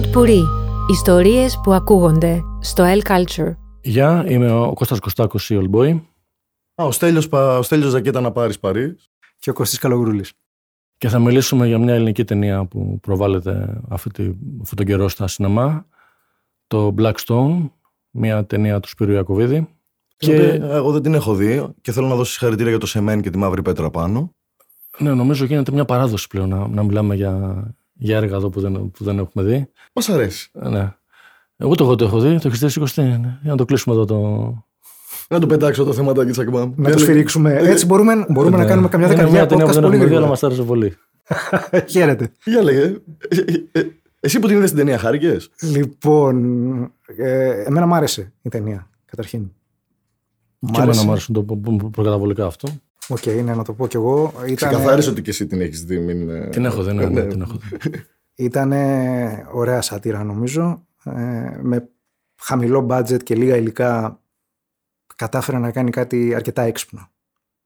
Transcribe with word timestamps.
Pod 0.00 0.16
Puri. 0.16 0.42
Ιστορίες 0.90 1.60
που 1.62 1.72
ακούγονται 1.72 2.40
στο 2.60 2.84
El 2.86 3.00
Culture. 3.10 3.54
Γεια, 3.82 4.24
είμαι 4.28 4.52
ο 4.52 4.72
Κώστας 4.72 4.98
Κωστάκος, 4.98 5.50
η 5.50 5.58
Old 5.62 5.76
Boy. 5.76 6.00
Α, 6.74 6.84
ο 6.84 6.90
Στέλιος, 6.92 7.28
Πα- 7.28 7.58
ο 7.58 7.62
Στέλιος 7.62 7.90
Ζακέτα 7.90 8.20
να 8.20 8.32
πάρεις 8.32 8.58
Παρίς. 8.58 9.10
Και 9.38 9.50
ο 9.50 9.52
Κωστής 9.52 9.78
Καλογρούλης. 9.78 10.32
Και 10.98 11.08
θα 11.08 11.18
μιλήσουμε 11.18 11.66
για 11.66 11.78
μια 11.78 11.94
ελληνική 11.94 12.24
ταινία 12.24 12.64
που 12.64 12.98
προβάλλεται 13.00 13.80
αυτή 13.88 14.10
τη, 14.10 14.22
αυτόν 14.62 14.76
τον 14.76 14.86
καιρό 14.86 15.08
στα 15.08 15.26
σινεμά. 15.26 15.86
Το 16.66 16.94
Black 16.98 17.14
Stone, 17.26 17.70
μια 18.10 18.44
ταινία 18.46 18.80
του 18.80 18.88
Σπύρου 18.88 19.12
Ιακωβίδη. 19.12 19.68
Και... 20.16 20.36
Και 20.36 20.48
Εγώ 20.62 20.92
δεν 20.92 21.02
την 21.02 21.14
έχω 21.14 21.34
δει 21.34 21.66
και 21.80 21.92
θέλω 21.92 22.06
να 22.06 22.14
δώσω 22.14 22.30
συγχαρητήρια 22.32 22.70
για 22.70 22.80
το 22.80 22.86
Σεμέν 22.86 23.20
και 23.20 23.30
τη 23.30 23.38
Μαύρη 23.38 23.62
Πέτρα 23.62 23.90
πάνω. 23.90 24.34
ναι, 24.98 25.14
νομίζω 25.14 25.44
γίνεται 25.44 25.72
μια 25.72 25.84
παράδοση 25.84 26.26
πλέον 26.26 26.48
να, 26.48 26.68
να 26.68 26.82
μιλάμε 26.82 27.14
για, 27.14 27.64
για 28.00 28.16
έργα 28.16 28.36
εδώ 28.36 28.50
που 28.50 28.60
δεν, 28.60 28.72
που 28.90 29.04
δεν 29.04 29.18
έχουμε 29.18 29.44
δει. 29.44 29.68
Μας 29.94 30.08
αρέσει. 30.08 30.50
Ε, 30.62 30.68
Ναι. 30.68 30.94
Εγώ 31.56 31.74
το, 31.74 31.84
εγώ 31.84 31.94
το 31.94 32.04
έχω 32.04 32.20
δει, 32.20 32.38
το 32.38 32.48
έχεις 32.48 32.58
δει 32.58 32.68
σηκωστή. 32.68 33.02
Ναι. 33.02 33.16
Για 33.42 33.50
να 33.50 33.56
το 33.56 33.64
κλείσουμε 33.64 33.94
εδώ 33.94 34.04
το... 34.04 34.18
Να 35.28 35.38
το 35.38 35.46
πετάξω 35.46 35.84
το 35.84 35.92
θεματάκι 35.92 36.28
της 36.28 36.38
Ακμπάμ. 36.38 36.72
Να 36.76 36.90
το 36.90 36.98
σφυρίξουμε. 36.98 37.54
Έτσι 37.54 37.86
μπορούμε, 37.86 38.26
μπορούμε 38.28 38.56
να 38.56 38.62
Ναι. 38.62 38.68
κάνουμε 38.68 38.88
καμιά 38.88 39.06
Είναι 39.06 39.14
δεκαετία 39.14 39.38
μια 39.38 39.46
ταινία 39.48 39.64
που 39.64 39.70
podcast 39.70 39.74
δεν 39.74 39.82
πολύ 39.82 39.94
έχουμε 39.96 40.08
δει, 40.08 40.14
αλλά 40.16 40.26
γρήγορα. 40.26 40.28
μας 40.28 40.42
άρεσε 40.42 40.62
πολύ. 40.62 40.96
Χαίρετε. 41.92 42.32
Για 42.44 42.62
λέγε. 42.62 42.80
Ε, 43.28 43.36
ε, 43.72 43.80
ε, 43.80 43.86
Εσύ 44.20 44.38
που 44.38 44.46
την 44.46 44.56
είδες 44.56 44.68
την 44.68 44.78
ταινία 44.78 44.98
χάρηκες; 44.98 45.50
Λοιπόν, 45.60 46.44
ε, 47.16 47.62
εμένα 47.62 47.86
μ' 47.86 47.94
άρεσε 47.94 48.32
η 48.42 48.48
ταινία, 48.48 48.90
καταρχήν. 49.04 49.40
Μ' 50.58 50.66
Και 50.66 50.72
εμένα 50.74 50.82
άρεσε. 50.82 51.04
μου 51.04 51.10
άρεσαν 51.10 51.34
το 51.34 51.42
προ- 51.42 51.58
προ- 51.60 51.90
προκαταβολικά 51.90 52.46
αυτό. 52.46 52.68
Οκ, 53.10 53.26
ναι, 53.26 53.54
να 53.54 53.64
το 53.64 53.72
πω 53.72 53.86
κι 53.86 53.96
εγώ. 53.96 54.32
Ήταν, 54.42 54.54
Ξεκαθάρισε 54.54 55.10
ότι 55.10 55.22
και 55.22 55.30
εσύ 55.30 55.46
την 55.46 55.60
έχεις 55.60 55.84
δει. 55.84 55.98
Μην... 55.98 56.30
ε, 56.30 56.48
Την 56.48 56.64
έχω 56.64 56.82
δει, 56.82 56.92
ναι, 56.92 57.04
ναι. 57.04 57.20
ναι, 57.20 57.26
την 57.26 57.40
έχω 57.40 57.52
δει. 57.56 57.90
ήταν 58.34 58.72
ωραία 59.52 59.80
σάτυρα 59.80 60.24
νομίζω. 60.24 60.86
Ε, 61.04 61.10
με 61.62 61.88
χαμηλό 62.42 62.86
budget 62.90 63.22
και 63.22 63.34
λίγα 63.34 63.56
υλικά 63.56 64.20
κατάφερε 65.16 65.58
να 65.58 65.70
κάνει 65.70 65.90
κάτι 65.90 66.34
αρκετά 66.34 66.62
έξυπνο. 66.62 67.08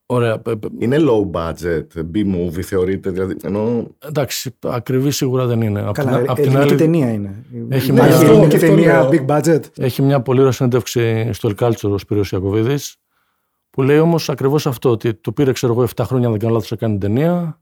Ωραία. 0.07 0.39
πε- 0.39 0.57
πε- 0.57 0.71
Είναι 0.79 0.97
low 1.01 1.31
budget, 1.31 1.87
B-movie 2.15 2.61
θεωρείται. 2.61 3.11
Δηλαδή, 3.11 3.37
ενώ... 3.43 3.87
Εντάξει, 3.99 4.55
ακριβή 4.65 5.11
σίγουρα 5.11 5.47
δεν 5.47 5.61
είναι. 5.61 5.81
Απ' 5.81 5.95
Καλά, 5.95 6.21
την, 6.21 6.31
απ' 6.31 6.37
την 6.37 6.45
ελληνική 6.45 6.69
άλλη, 6.69 6.77
ταινία 6.77 7.13
είναι. 7.13 7.45
Έχει 7.69 7.91
Υπάρχει 7.91 8.23
μια- 8.25 8.31
ελληνική 8.33 8.57
αυτό 8.57 8.67
ταινία 8.69 9.01
λέω. 9.03 9.09
big 9.13 9.27
budget. 9.27 9.61
έχει 9.79 10.03
μια 10.03 10.21
πολύ 10.23 10.41
ωραία 10.41 10.53
συνέντευξη 10.53 11.33
στο 11.33 11.51
El 11.57 11.65
Culture 11.65 11.91
ο 11.91 11.99
Σπύρος 11.99 12.33
Ιακωβίδης 12.33 12.97
που 13.75 13.83
λέει 13.83 13.99
όμως 13.99 14.29
ακριβώς 14.29 14.67
αυτό, 14.67 14.91
ότι 14.91 15.15
το 15.15 15.33
πήρε 15.33 15.53
ξέρω 15.53 15.73
εγώ 15.73 15.83
7 15.97 16.03
χρόνια 16.07 16.27
αν 16.27 16.33
δεν 16.33 16.41
κάνω 16.41 16.53
λάθος 16.55 16.71
να 16.71 16.77
κάνει 16.77 16.99
ταινία 16.99 17.61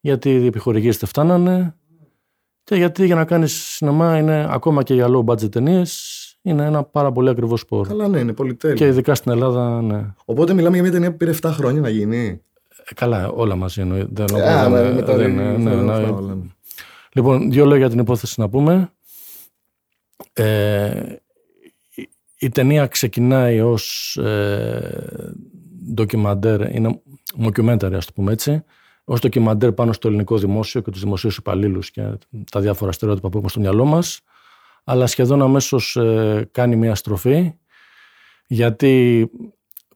γιατί 0.00 0.30
οι 0.30 0.46
επιχορηγήσεις 0.46 0.98
δεν 1.00 1.08
φτάνανε 1.08 1.74
και 2.64 2.74
γιατί 2.74 3.06
για 3.06 3.14
να 3.14 3.24
κάνεις 3.24 3.52
σινεμά 3.52 4.18
είναι 4.18 4.46
ακόμα 4.50 4.82
και 4.82 4.94
για 4.94 5.06
low 5.08 5.24
budget 5.24 5.50
ταινίες 5.50 6.18
είναι 6.42 6.64
ένα 6.64 6.82
πάρα 6.84 7.12
πολύ 7.12 7.28
ακριβό 7.28 7.56
σπορ. 7.56 7.86
Καλά, 7.88 8.08
ναι, 8.08 8.18
είναι 8.18 8.32
πολύ 8.32 8.54
τέλειο. 8.54 8.76
Και 8.76 8.86
ειδικά 8.86 9.14
στην 9.14 9.32
Ελλάδα, 9.32 9.82
ναι. 9.82 10.06
Οπότε 10.24 10.52
μιλάμε 10.54 10.74
για 10.74 10.82
μια 10.82 10.92
ταινία 10.92 11.10
που 11.10 11.16
πήρε 11.16 11.32
7 11.42 11.50
χρόνια 11.52 11.80
να 11.80 11.88
γίνει. 11.88 12.42
Ε, 12.84 12.94
Καλά, 12.94 13.28
όλα 13.28 13.56
μαζί 13.56 13.80
εννοεί. 13.80 14.06
Δεν, 14.10 14.34
Α, 14.34 14.62
δεν- 14.62 14.70
με- 14.70 14.92
με 14.94 15.02
τα 15.02 15.16
δεν- 15.16 15.26
ρίγη, 15.26 15.36
ναι, 15.36 15.56
ναι, 15.56 15.90
αυτά 15.92 16.00
ναι. 16.00 16.06
όλα. 16.08 16.38
Λοιπόν, 17.12 17.50
δύο 17.50 17.62
λόγια 17.64 17.78
για 17.78 17.88
την 17.90 17.98
υπόθεση 17.98 18.40
να 18.40 18.48
πούμε. 18.48 18.92
Ε, 20.32 21.02
η, 22.42 22.46
η 22.46 22.48
ταινία 22.48 22.86
ξεκινάει 22.86 23.60
ως 23.60 24.16
ε, 24.16 25.32
ντοκιμαντέρ, 25.92 26.74
είναι 26.74 27.02
mockumentary 27.44 27.94
ας 27.94 28.06
το 28.06 28.12
πούμε 28.14 28.32
έτσι, 28.32 28.64
ως 29.04 29.20
ντοκιμαντέρ 29.20 29.72
πάνω 29.72 29.92
στο 29.92 30.08
ελληνικό 30.08 30.38
δημόσιο 30.38 30.80
και 30.80 30.90
τους 30.90 31.00
δημοσίους 31.00 31.36
υπαλλήλους 31.36 31.90
και 31.90 32.02
τα 32.50 32.60
διάφορα 32.60 32.92
στερεότυπα 32.92 33.28
που 33.28 33.36
έχουμε 33.36 33.50
στο 33.50 33.60
μυαλό 33.60 33.84
μας, 33.84 34.20
αλλά 34.84 35.06
σχεδόν 35.06 35.42
αμέσως 35.42 35.96
ε, 35.96 36.48
κάνει 36.52 36.76
μια 36.76 36.94
στροφή, 36.94 37.52
γιατί 38.46 39.30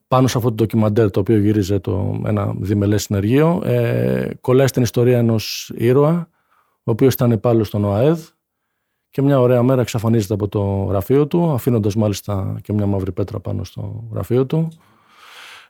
πάνω 0.07 0.27
σε 0.27 0.37
αυτό 0.37 0.49
το 0.49 0.55
ντοκιμαντέρ 0.55 1.11
το 1.11 1.19
οποίο 1.19 1.37
γύριζε 1.37 1.79
το, 1.79 2.21
ένα 2.25 2.53
διμελές 2.59 3.03
συνεργείο, 3.03 3.61
ε, 3.65 4.29
κολλάει 4.41 4.67
στην 4.67 4.81
ιστορία 4.81 5.17
ενός 5.17 5.71
ήρωα, 5.75 6.29
ο 6.83 6.91
οποίος 6.91 7.13
ήταν 7.13 7.31
υπάλληλος 7.31 7.67
στον 7.67 7.83
ΟΑΕΔ 7.83 8.19
και 9.09 9.21
μια 9.21 9.39
ωραία 9.39 9.63
μέρα 9.63 9.81
εξαφανίζεται 9.81 10.33
από 10.33 10.47
το 10.47 10.61
γραφείο 10.89 11.27
του, 11.27 11.51
αφήνοντας 11.51 11.95
μάλιστα 11.95 12.59
και 12.63 12.73
μια 12.73 12.85
μαύρη 12.85 13.11
πέτρα 13.11 13.39
πάνω 13.39 13.63
στο 13.63 14.07
γραφείο 14.11 14.45
του. 14.45 14.67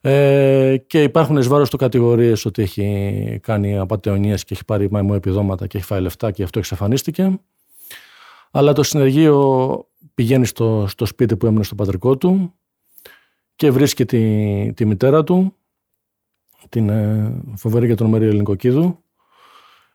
Ε, 0.02 0.78
και 0.88 1.04
υπάρχουν 1.04 1.38
εις 1.38 1.48
βάρος 1.48 1.70
του 1.70 1.78
κατηγορίες 1.78 2.46
ότι 2.46 2.62
έχει 2.62 3.40
κάνει 3.42 3.78
απαταιωνίες 3.78 4.44
και 4.44 4.54
έχει 4.54 4.66
πάρει 4.66 4.92
μαϊμού 4.92 5.14
επιδόματα 5.14 5.68
και 5.68 5.78
έχει 5.78 5.86
φάει 5.86 6.02
λεφτά 6.02 6.28
και 6.28 6.36
γι' 6.38 6.44
αυτό 6.44 6.60
εξαφανίστηκε. 6.60 7.40
Αλλά 8.52 8.74
το 8.74 8.84
συνεργείο 8.84 9.88
πηγαίνει 10.14 10.46
στο, 10.46 10.86
στο 10.88 11.06
σπίτι 11.06 11.38
που 11.38 11.46
έμεινε 11.46 11.64
στο 11.64 11.76
πατρικό 11.76 12.18
του 12.18 12.54
και 13.56 13.72
βρίσκει 13.72 14.06
τη, 14.06 14.74
τη 14.74 14.86
μητέρα 14.86 15.24
του, 15.24 15.56
την 16.70 16.90
ε, 16.90 17.42
φοβερή 17.56 17.88
και 17.88 17.96
τρομερή 17.96 18.26
Ελληνικοκίδου, 18.26 19.04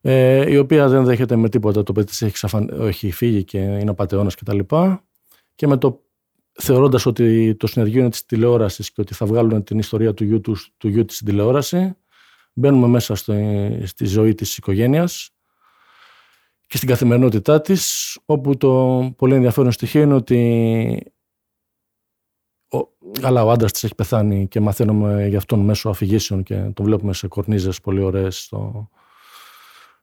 ε, 0.04 0.50
η 0.50 0.56
οποία 0.56 0.88
δεν 0.88 1.04
δέχεται 1.04 1.36
με 1.36 1.48
τίποτα 1.48 1.82
το 1.82 1.92
παιδί 1.92 2.06
της 2.06 2.22
έχει, 2.22 2.32
ξαφαν... 2.32 2.68
έχει 2.80 3.10
φύγει 3.10 3.44
και 3.44 3.58
είναι 3.58 3.90
απατεώνας 3.90 4.34
κτλ. 4.34 4.58
Και, 4.58 4.98
και 5.54 5.66
με 5.66 5.76
το 5.76 6.02
θεωρώντας 6.52 7.06
ότι 7.06 7.54
το 7.56 7.66
συνεργείο 7.66 8.00
είναι 8.00 8.10
της 8.10 8.24
τηλεόρασης 8.24 8.92
και 8.92 9.00
ότι 9.00 9.14
θα 9.14 9.26
βγάλουν 9.26 9.64
την 9.64 9.78
ιστορία 9.78 10.14
του 10.14 10.24
γιού, 10.24 10.40
τους, 10.40 10.74
του 10.76 10.88
γιού 10.88 11.04
της 11.04 11.14
στην 11.16 11.26
τηλεόραση, 11.26 11.96
μπαίνουμε 12.52 12.86
μέσα 12.86 13.14
στη, 13.14 13.82
στη 13.84 14.04
ζωή 14.04 14.34
της 14.34 14.56
οικογένειας 14.56 15.30
και 16.66 16.76
στην 16.76 16.88
καθημερινότητά 16.88 17.60
της, 17.60 18.18
όπου 18.24 18.56
το 18.56 19.14
πολύ 19.16 19.34
ενδιαφέρον 19.34 19.72
στοιχείο 19.72 20.02
είναι 20.02 20.14
ότι 20.14 21.12
ο, 22.72 22.78
αλλά 23.22 23.44
ο 23.44 23.50
άντρας 23.50 23.72
της 23.72 23.84
έχει 23.84 23.94
πεθάνει 23.94 24.48
και 24.48 24.60
μαθαίνουμε 24.60 25.26
γι' 25.26 25.36
αυτόν 25.36 25.60
μέσω 25.60 25.88
αφηγήσεων 25.88 26.42
και 26.42 26.70
το 26.74 26.82
βλέπουμε 26.82 27.12
σε 27.12 27.28
κορνίζες 27.28 27.80
πολύ 27.80 28.02
ωραίες 28.02 28.42
στο, 28.42 28.88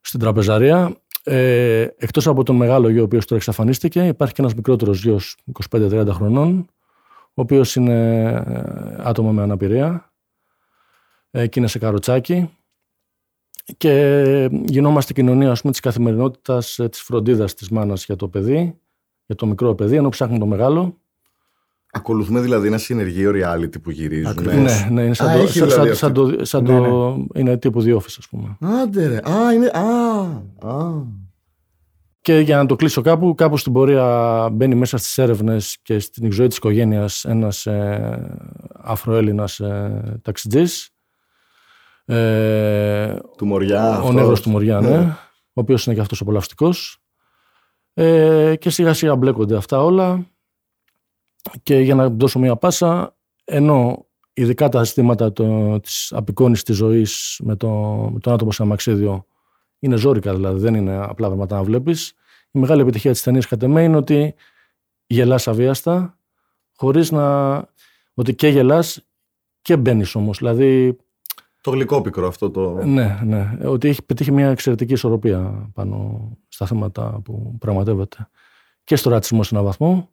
στην 0.02 0.20
τραπεζαρία. 0.20 0.96
Ε, 1.24 1.88
εκτός 1.98 2.28
από 2.28 2.44
τον 2.44 2.56
μεγάλο 2.56 2.90
γιο 2.90 3.02
ο 3.02 3.04
οποίος 3.04 3.26
τώρα 3.26 3.36
εξαφανίστηκε 3.36 4.08
υπάρχει 4.08 4.34
και 4.34 4.42
ένας 4.42 4.54
μικρότερος 4.54 5.04
γιος 5.04 5.38
25-30 5.70 6.08
χρονών 6.10 6.68
ο 7.40 7.42
οποίος 7.42 7.76
είναι 7.76 8.24
ε, 8.48 8.96
άτομο 8.98 9.34
με 9.34 9.42
αναπηρία 9.42 10.14
ε, 11.32 11.48
και 11.48 11.60
είναι 11.60 11.68
σε 11.68 11.80
καροτσάκι 11.80 12.50
και 13.78 14.50
γινόμαστε 14.66 15.14
κοινωνία 15.14 15.52
ας 15.52 15.60
πούμε, 15.60 15.72
της 15.72 15.82
καθημερινότητας 15.82 16.80
ε, 16.80 16.90
της 16.90 17.02
φροντίδας 17.02 17.54
της 17.54 17.70
μάνας 17.70 18.06
για 18.06 18.16
το 18.16 18.28
παιδί 18.28 18.80
για 19.26 19.36
το 19.36 19.46
μικρό 19.46 19.76
παιδί 19.76 19.96
ενώ 19.96 20.10
ψάχνουν 20.10 20.40
το 20.40 20.46
μεγάλο 20.46 20.98
Ακολουθούμε 21.92 22.40
δηλαδή 22.40 22.68
ένα 22.68 22.78
συνεργείο 22.78 23.32
reality 23.36 23.82
που 23.82 23.90
γυρίζουν. 23.92 24.28
Ακριβώς. 24.32 24.56
ναι, 24.56 24.88
ναι, 24.92 25.02
είναι 25.04 25.14
σαν, 25.14 25.28
Α, 25.30 25.34
το, 25.34 25.40
έχει 25.40 25.58
σαν, 25.58 25.68
δηλαδή 25.70 25.94
σαν, 25.94 26.12
αυτή. 26.12 26.22
σαν 26.22 26.38
το, 26.38 26.46
σαν 26.46 26.64
Ναι, 26.64 26.70
το 26.88 27.26
είναι 27.34 27.58
τύπου 27.58 27.84
The 27.84 27.96
Office 27.96 28.16
ας 28.18 28.28
πούμε 28.30 28.58
Άντε 28.60 29.08
ρε. 29.08 29.16
Α, 29.32 29.54
είναι. 29.54 29.66
Α, 29.74 30.22
α. 30.72 30.92
Και 32.22 32.40
για 32.40 32.58
να 32.58 32.66
το 32.66 32.76
κλείσω 32.76 33.02
κάπου, 33.02 33.36
κάπου 33.36 33.58
στην 33.58 33.74
πορεία 33.74 34.50
μπαίνει 34.52 34.76
μέσα 34.76 34.98
στις 34.98 35.18
έρευνες 35.18 35.78
και 35.82 36.00
στην 36.00 36.32
ζωή 36.32 36.48
της 36.48 36.58
οικογένειας 36.58 37.26
ένας 37.26 37.66
ε, 37.66 38.38
Αφροέλληνας 38.74 39.60
ε, 39.60 40.20
ταξιτζής, 40.22 40.90
ε, 42.06 43.16
Του 43.38 43.46
Μοριά. 43.46 43.88
ο 43.90 43.92
αυτός. 43.94 44.14
νέγρος 44.14 44.42
του 44.42 44.50
Μοριά, 44.50 44.80
ναι, 44.82 44.90
Ναι. 44.90 44.96
ο 45.54 45.62
οποίος 45.62 45.86
είναι 45.86 45.96
και 45.96 46.02
αυτός 46.02 46.22
απολαυστικός. 46.22 47.02
Ε, 47.94 48.56
και 48.60 48.70
σιγά 48.70 48.94
σιγά 48.94 49.16
μπλέκονται 49.16 49.56
αυτά 49.56 49.84
όλα 49.84 50.26
και 51.64 51.80
για 51.80 51.96
να 51.96 52.10
δώσω 52.10 52.40
μια 52.40 52.56
πάσα, 52.56 53.16
ενώ 53.44 54.06
ειδικά 54.34 54.70
τα 54.70 54.84
ζητήματα 54.84 55.34
το, 55.34 55.80
της 55.80 56.12
απεικόνησης 56.16 56.64
της 56.64 56.76
ζωής 56.76 57.40
με, 57.44 57.56
το, 57.56 57.70
με 58.14 58.20
τον 58.20 58.34
άτομο 58.34 58.52
σε 58.52 58.64
αμαξίδιο 58.64 59.26
είναι 59.80 59.96
ζώρικα 59.96 60.36
δηλαδή, 60.36 60.60
δεν 60.60 60.76
είναι 60.76 60.98
απλά 60.98 61.28
πράγματα 61.28 61.56
να 61.56 61.64
βλέπεις. 61.64 62.14
Η 62.52 62.60
μεγάλη 62.60 62.82
επιτυχία 62.82 63.12
της 63.12 63.22
ταινίας 63.22 63.48
κατ' 63.48 63.64
εμέ 63.64 63.84
είναι 63.84 63.98
ότι 63.98 64.34
γελάς 65.06 65.48
αβίαστα, 65.48 66.18
χωρίς 66.76 67.12
να... 67.12 67.56
ότι 68.14 68.36
και 68.36 68.48
γελάς 68.48 69.06
και 69.62 69.78
μπαίνεις 69.78 70.16
όμως. 70.16 70.38
Δηλαδή, 70.38 70.98
Το 71.62 71.72
γλυκό 71.72 72.02
πικρό 72.02 72.28
αυτό 72.28 72.50
το. 72.50 72.86
ναι, 72.86 73.20
ναι, 73.24 73.58
ότι 73.64 73.88
έχει 73.88 74.04
πετύχει 74.04 74.32
μια 74.32 74.50
εξαιρετική 74.50 74.94
ισορροπία 74.94 75.70
πάνω 75.74 76.30
στα 76.48 76.66
θέματα 76.66 77.22
που 77.24 77.56
πραγματεύεται. 77.60 78.30
Και 78.84 78.96
στο 78.96 79.10
ρατσισμό 79.10 79.44
σε 79.44 79.50
έναν 79.56 79.66
βαθμό, 79.66 80.10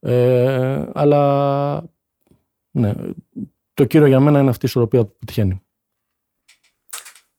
ε, 0.00 0.84
αλλά 0.92 1.82
ναι, 2.70 2.94
το 3.74 3.84
κύριο 3.84 4.06
για 4.06 4.20
μένα 4.20 4.40
είναι 4.40 4.50
αυτή 4.50 4.64
η 4.64 4.68
ισορροπία 4.68 5.04
που 5.04 5.16
πετυχαίνει. 5.18 5.62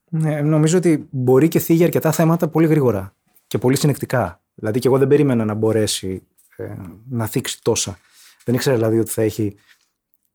Ναι, 0.09 0.41
νομίζω 0.41 0.77
ότι 0.77 1.07
μπορεί 1.11 1.47
και 1.47 1.59
θίγει 1.59 1.83
αρκετά 1.83 2.11
θέματα 2.11 2.47
πολύ 2.47 2.67
γρήγορα 2.67 3.15
και 3.47 3.57
πολύ 3.57 3.77
συνεκτικά. 3.77 4.43
Δηλαδή 4.55 4.79
και 4.79 4.87
εγώ 4.87 4.97
δεν 4.97 5.07
περίμενα 5.07 5.45
να 5.45 5.53
μπορέσει 5.53 6.23
ε, 6.55 6.75
να 7.09 7.25
θίξει 7.25 7.61
τόσα. 7.61 7.97
Δεν 8.45 8.55
ήξερα 8.55 8.75
δηλαδή 8.75 8.99
ότι 8.99 9.11
θα 9.11 9.21
έχει 9.21 9.55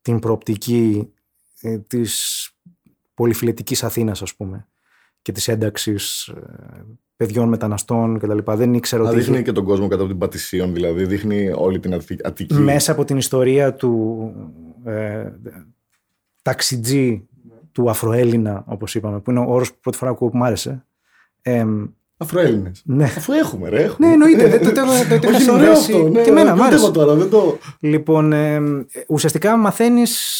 την 0.02 0.18
προοπτική 0.18 1.12
ε, 1.60 1.78
της 1.78 2.50
πολυφιλετικής 3.14 3.84
Αθήνας 3.84 4.22
ας 4.22 4.34
πούμε 4.34 4.68
και 5.22 5.32
της 5.32 5.48
ένταξης 5.48 6.26
ε, 6.26 6.84
παιδιών 7.26 7.48
μεταναστών 7.48 8.18
κτλ. 8.18 8.38
Δεν 8.44 8.74
ήξερα 8.74 9.02
Να 9.02 9.08
ότι. 9.08 9.18
δείχνει 9.18 9.42
και 9.42 9.52
τον 9.52 9.64
κόσμο 9.64 9.88
κατά 9.88 10.00
από 10.00 10.10
την 10.10 10.18
Πατησίων, 10.20 10.72
δηλαδή 10.74 11.04
δείχνει 11.04 11.50
όλη 11.56 11.78
την 11.80 11.94
Αττική. 11.94 12.22
Αττική. 12.26 12.54
μέσα 12.54 12.92
από 12.92 13.04
την 13.04 13.16
ιστορία 13.16 13.74
του 13.74 14.32
ε, 14.84 15.24
ταξιτζή 16.42 17.28
του 17.72 17.90
Αφροέλληνα, 17.90 18.64
όπως 18.66 18.94
είπαμε, 18.94 19.20
που 19.20 19.30
είναι 19.30 19.40
ο 19.40 19.44
όρος 19.48 19.72
που 19.72 19.78
πρώτη 19.80 19.96
φορά 19.96 20.10
ακούω 20.10 20.28
που 20.28 20.36
μου 20.36 20.44
άρεσε. 20.44 20.84
Ε, 21.42 21.64
Αφροέλληνε. 22.16 22.70
ναι. 22.84 23.04
Αφού 23.04 23.32
έχουμε, 23.32 23.68
ρε. 23.68 23.82
Έχουμε. 23.82 24.06
ναι, 24.06 24.12
εννοείται. 24.12 24.48
δεν 24.48 24.60
το, 24.62 24.72
το, 24.72 24.74
το, 24.74 24.80
το, 25.08 25.18
το 25.18 25.28
είχα 25.28 25.36
Όχι, 25.36 25.42
είναι 25.42 25.52
ωραίο 25.52 25.74
συνδέσει. 25.74 25.92
αυτό. 25.92 26.08
Ναι, 26.08 26.22
και 26.22 26.30
εμένα 26.30 26.44
ναι, 26.44 26.50
μου 26.50 26.56
ούτε 26.56 26.66
άρεσε. 26.66 26.84
εγώ 26.84 26.92
τώρα, 26.92 27.14
δεν 27.14 27.30
το. 27.30 27.58
Λοιπόν, 27.80 28.32
ε, 28.32 28.60
ουσιαστικά 29.08 29.56
μαθαίνεις 29.56 30.38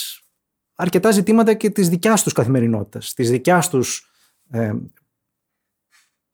αρκετά 0.75 1.10
ζητήματα 1.10 1.54
και 1.54 1.70
της 1.70 1.88
δικιάς 1.88 2.22
τους 2.22 2.32
καθημερινότητας, 2.32 3.14
της 3.14 3.31
δικιάς 3.31 3.69
τους 3.69 4.10
ε, 4.50 4.72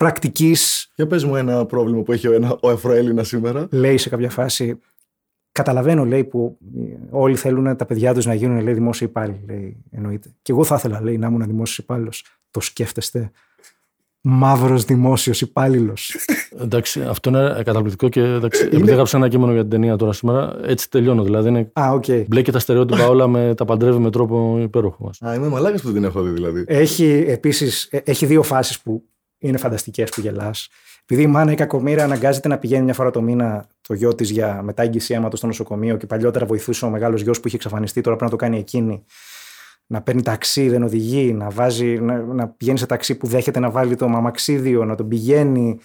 πρακτικής, 0.04 0.90
Για 0.94 1.06
πες 1.06 1.24
μου 1.24 1.36
ένα 1.36 1.66
πρόβλημα 1.66 2.02
που 2.02 2.12
έχει 2.12 2.28
ο, 2.28 2.32
ένα, 2.32 2.58
ο 2.62 2.68
Αφροέλληνας 2.70 3.28
σήμερα. 3.28 3.68
λέει 3.70 3.96
σε 3.96 4.08
κάποια 4.08 4.30
φάση. 4.30 4.78
Καταλαβαίνω, 5.52 6.04
λέει, 6.04 6.24
που 6.24 6.58
όλοι 7.10 7.36
θέλουν 7.36 7.76
τα 7.76 7.84
παιδιά 7.86 8.14
τους 8.14 8.26
να 8.26 8.34
γίνουν, 8.34 8.60
λέει, 8.60 8.74
δημόσιοι 8.74 9.06
υπάλληλοι, 9.10 9.44
λέει, 9.48 9.76
εννοείται. 9.90 10.28
Και 10.42 10.52
εγώ 10.52 10.64
θα 10.64 10.74
ήθελα, 10.74 11.02
λέει, 11.02 11.18
να 11.18 11.26
ήμουν 11.26 11.42
δημόσιος 11.46 11.78
υπάλληλος. 11.78 12.24
Το 12.50 12.60
σκέφτεστε; 12.60 13.30
Μαύρος 14.20 14.84
δημόσιος 14.84 15.40
υπάλληλος. 15.40 16.16
Εντάξει, 16.60 17.00
αυτό 17.02 17.28
είναι 17.30 17.62
καταπληκτικό 17.64 18.08
και 18.08 18.20
εντάξει, 18.20 18.64
επειδή 18.64 18.90
έγραψα 18.90 19.16
ένα 19.16 19.28
κείμενο 19.28 19.52
για 19.52 19.60
την 19.60 19.70
ταινία 19.70 19.96
τώρα 19.96 20.12
σήμερα, 20.12 20.56
έτσι 20.64 20.90
τελειώνω. 20.90 21.22
Δηλαδή 21.22 21.48
είναι 21.48 21.70
Α, 21.80 21.90
οκ. 21.92 22.04
μπλέκει 22.26 22.50
τα 22.52 22.58
στερεότυπα 22.58 23.08
όλα, 23.08 23.28
με, 23.28 23.54
τα 23.54 23.64
παντρεύει 23.64 23.98
με 23.98 24.10
τρόπο 24.10 24.58
υπέροχο. 24.60 25.08
ας. 25.08 25.22
Α, 25.22 25.34
είμαι 25.34 25.48
μαλάκας 25.48 25.80
που 25.80 25.86
δεν 25.86 25.96
την 25.96 26.04
έχω 26.04 26.22
δει 26.22 26.30
δηλαδή. 26.30 26.64
Έχει 26.66 27.24
επίσης, 27.28 27.88
ε, 27.90 28.00
έχει 28.04 28.26
δύο 28.26 28.42
φάσεις 28.42 28.80
που 28.80 29.04
είναι 29.40 29.58
φανταστικές 29.58 30.10
που 30.10 30.20
γελάς. 30.20 30.68
Επειδή 31.02 31.22
η 31.22 31.26
μάνα 31.26 31.52
η 31.52 31.54
κακομήρα 31.54 32.04
αναγκάζεται 32.04 32.48
να 32.48 32.58
πηγαίνει 32.58 32.84
μια 32.84 32.94
φορά 32.94 33.10
το 33.10 33.22
μήνα 33.22 33.66
το 33.80 33.94
γιο 33.94 34.14
της 34.14 34.30
για 34.30 34.62
μετάγγιση 34.62 35.14
αίματος 35.14 35.38
στο 35.38 35.46
νοσοκομείο 35.46 35.96
και 35.96 36.06
παλιότερα 36.06 36.46
βοηθούσε 36.46 36.84
ο 36.84 36.90
μεγάλος 36.90 37.22
γιος 37.22 37.40
που 37.40 37.46
είχε 37.46 37.56
εξαφανιστεί, 37.56 38.00
τώρα 38.00 38.16
πρέπει 38.16 38.32
να 38.32 38.38
το 38.38 38.44
κάνει 38.44 38.58
εκείνη. 38.58 39.04
Να 39.86 40.02
παίρνει 40.02 40.22
ταξί, 40.22 40.68
δεν 40.68 40.82
οδηγεί, 40.82 41.32
να, 41.32 41.50
βάζει, 41.50 42.00
να, 42.00 42.18
να 42.18 42.48
πηγαίνει 42.48 42.78
σε 42.78 42.86
ταξί 42.86 43.14
που 43.14 43.26
δέχεται 43.26 43.60
να 43.60 43.70
βάλει 43.70 43.96
το 43.96 44.08
μαμαξίδιο, 44.08 44.84
να 44.84 44.94
τον 44.94 45.08
πηγαίνει, 45.08 45.78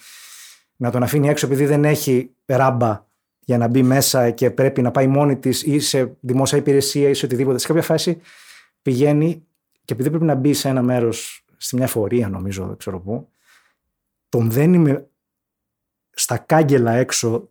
να 0.76 0.92
τον 0.92 1.04
αφήνει 1.04 1.30
έξω 1.30 1.46
επειδή 1.46 1.66
δεν 1.66 1.86
έχει 1.86 2.30
ράμπα 2.46 3.06
για 3.40 3.58
να 3.58 3.68
μπει 3.68 3.84
μέσα 3.84 4.30
και 4.32 4.52
πρέπει 4.52 4.82
να 4.82 4.92
πάει 4.92 5.08
μόνη 5.08 5.38
της 5.38 5.64
ή 5.64 5.80
σε 5.80 6.18
δημόσια 6.20 6.58
υπηρεσία 6.58 7.10
ή 7.10 7.14
σε 7.14 7.26
οτιδήποτε. 7.26 7.58
Σε 7.58 7.68
κάποια 7.68 7.82
φάση 7.82 8.22
πηγαίνει 8.82 9.46
και 9.86 9.94
επειδή 9.94 10.10
πρέπει 10.10 10.26
να 10.26 10.36
μπει 10.36 10.54
σε 10.54 10.70
ένα 10.70 10.82
μέρος, 10.82 11.46
στη 11.58 11.76
μια 11.76 11.88
φορεία 11.88 12.30
νομίζω, 12.30 12.66
δεν 12.66 12.78
ξέρω 12.78 13.00
πού, 13.00 13.30
τον 14.30 14.52
δένει 14.52 14.78
με 14.78 15.08
στα 16.16 16.38
κάγκελα 16.38 16.92
έξω 16.92 17.50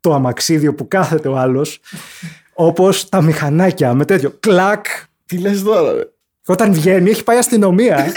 το 0.00 0.14
αμαξίδιο 0.14 0.74
που 0.74 0.88
κάθεται 0.88 1.28
ο 1.28 1.36
άλλος 1.36 1.80
όπως 2.54 3.08
τα 3.08 3.22
μηχανάκια 3.22 3.94
με 3.94 4.04
τέτοιο 4.04 4.36
κλακ 4.40 4.86
Τι 5.26 5.38
λες 5.38 5.62
τώρα, 5.62 5.92
ρε; 5.92 6.04
και 6.42 6.52
όταν 6.52 6.72
βγαίνει 6.72 7.10
έχει 7.10 7.24
πάει 7.24 7.36
αστυνομία 7.36 8.12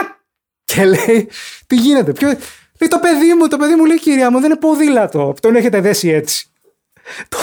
και 0.64 0.84
λέει 0.84 1.28
τι 1.66 1.76
γίνεται 1.76 2.12
ποιο... 2.12 2.28
λέει 2.28 2.88
το 2.88 2.98
παιδί 2.98 3.34
μου 3.34 3.48
το 3.48 3.56
παιδί 3.56 3.74
μου 3.74 3.84
λέει 3.84 4.00
κυρία 4.00 4.30
μου 4.30 4.40
δεν 4.40 4.50
είναι 4.50 4.58
ποδήλατο 4.58 5.34
τον 5.40 5.56
έχετε 5.56 5.80
δέσει 5.80 6.08
έτσι 6.08 6.50
το, 7.28 7.38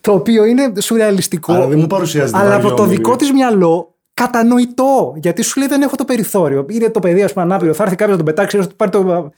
το 0.00 0.12
οποίο 0.12 0.44
είναι 0.44 0.72
σουρεαλιστικό 0.80 1.52
Άρα 1.52 1.66
δεν 1.66 1.78
μου 1.78 1.86
παρουσιάζει 1.86 2.32
την 2.32 2.40
αλλά 2.40 2.54
από 2.54 2.62
το 2.62 2.68
Βαριόμηρη. 2.68 2.96
δικό 2.96 3.16
της 3.16 3.32
μυαλό 3.32 3.95
κατανοητό. 4.20 5.14
Γιατί 5.16 5.42
σου 5.42 5.58
λέει 5.58 5.68
δεν 5.68 5.82
έχω 5.82 5.96
το 5.96 6.04
περιθώριο. 6.04 6.66
Είναι 6.68 6.90
το 6.90 7.00
παιδί, 7.00 7.22
ας 7.22 7.32
πούμε, 7.32 7.44
ανάπηρο. 7.44 7.74
Θα 7.74 7.82
έρθει 7.82 7.96
κάποιος 7.96 8.18
να 8.18 8.24
τον 8.24 8.34
πετάξει, 8.34 8.56
να 8.58 8.66
του 8.66 8.76
πάρει 8.76 8.90
το. 8.90 9.30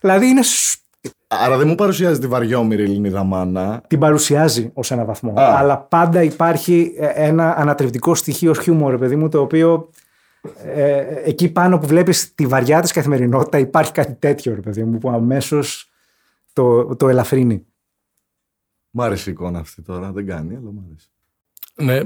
Δηλαδή 0.00 0.26
είναι. 0.26 0.42
σ- 0.42 0.80
Άρα 1.28 1.56
δεν 1.56 1.68
μου 1.68 1.74
παρουσιάζει 1.74 2.18
τη 2.20 2.26
βαριόμοιρη 2.26 2.82
Ελληνίδα 2.82 3.22
μάνα. 3.24 3.82
Την 3.86 3.98
παρουσιάζει 3.98 4.70
ως 4.74 4.90
ένα 4.90 5.04
βαθμό. 5.04 5.32
Α. 5.40 5.56
Αλλά 5.58 5.78
πάντα 5.78 6.22
υπάρχει 6.22 6.94
ε, 6.98 7.06
ένα 7.14 7.56
ανατρεπτικό 7.56 8.14
στοιχείο 8.14 8.54
χιούμορ, 8.54 8.98
παιδί 8.98 9.16
μου, 9.16 9.28
το 9.28 9.40
οποίο 9.40 9.88
ε, 10.64 10.96
εκεί 11.24 11.48
πάνω 11.52 11.78
που 11.78 11.86
βλέπεις 11.86 12.34
τη 12.34 12.46
βαριά 12.46 12.80
της 12.80 12.92
καθημερινότητα 12.92 13.58
υπάρχει 13.58 13.92
κάτι 13.92 14.12
τέτοιο, 14.12 14.54
ρε 14.54 14.60
παιδί 14.60 14.84
μου, 14.84 14.98
που 14.98 15.10
αμέσως 15.10 15.90
το, 16.52 16.96
το 16.96 17.08
ελαφρύνει. 17.08 17.66
Μ' 18.90 19.00
άρεσε 19.00 19.30
η 19.30 19.32
εικόνα 19.32 19.58
αυτή 19.58 19.82
τώρα. 19.82 20.12
Δεν 20.12 20.26
κάνει, 20.26 20.56
αλλά 20.56 20.70
μ' 20.72 20.78
άρεσε. 20.88 21.06
Ναι, 21.74 22.00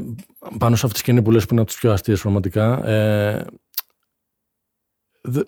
πάνω 0.58 0.76
σε 0.76 0.80
αυτή 0.86 0.92
τη 0.92 0.98
σκηνή 0.98 1.22
που 1.22 1.30
λες 1.30 1.42
που 1.46 1.48
είναι 1.52 1.60
από 1.60 1.70
τις 1.70 1.78
πιο 1.78 1.92
αστείες 1.92 2.20
πραγματικά, 2.20 2.86
ε, 2.88 3.44
δε- 5.22 5.42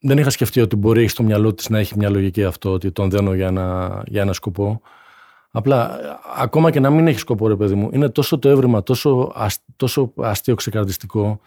δεν 0.00 0.18
είχα 0.18 0.30
σκεφτεί 0.30 0.60
ότι 0.60 0.76
μπορεί 0.76 1.08
στο 1.08 1.22
μυαλό 1.22 1.54
της 1.54 1.68
να 1.68 1.78
έχει 1.78 1.94
μια 1.98 2.10
λογική 2.10 2.44
αυτό, 2.44 2.72
ότι 2.72 2.92
τον 2.92 3.10
δένω 3.10 3.34
για 3.34 3.46
ένα, 3.46 4.02
για 4.06 4.20
ένα 4.22 4.32
σκοπό. 4.32 4.80
Απλά, 5.50 6.00
ε, 6.00 6.18
ακόμα 6.36 6.70
και 6.70 6.80
να 6.80 6.90
μην 6.90 7.06
έχει 7.06 7.18
σκοπό, 7.18 7.48
ρε 7.48 7.56
παιδί 7.56 7.74
μου, 7.74 7.88
είναι 7.92 8.08
τόσο 8.08 8.38
το 8.38 8.48
έβριμα, 8.48 8.82
τόσο, 8.82 9.32
ασ- 9.34 9.62
τόσο 9.76 10.12
αστείο 10.16 10.54
ξεκαρδιστικό, 10.54 11.40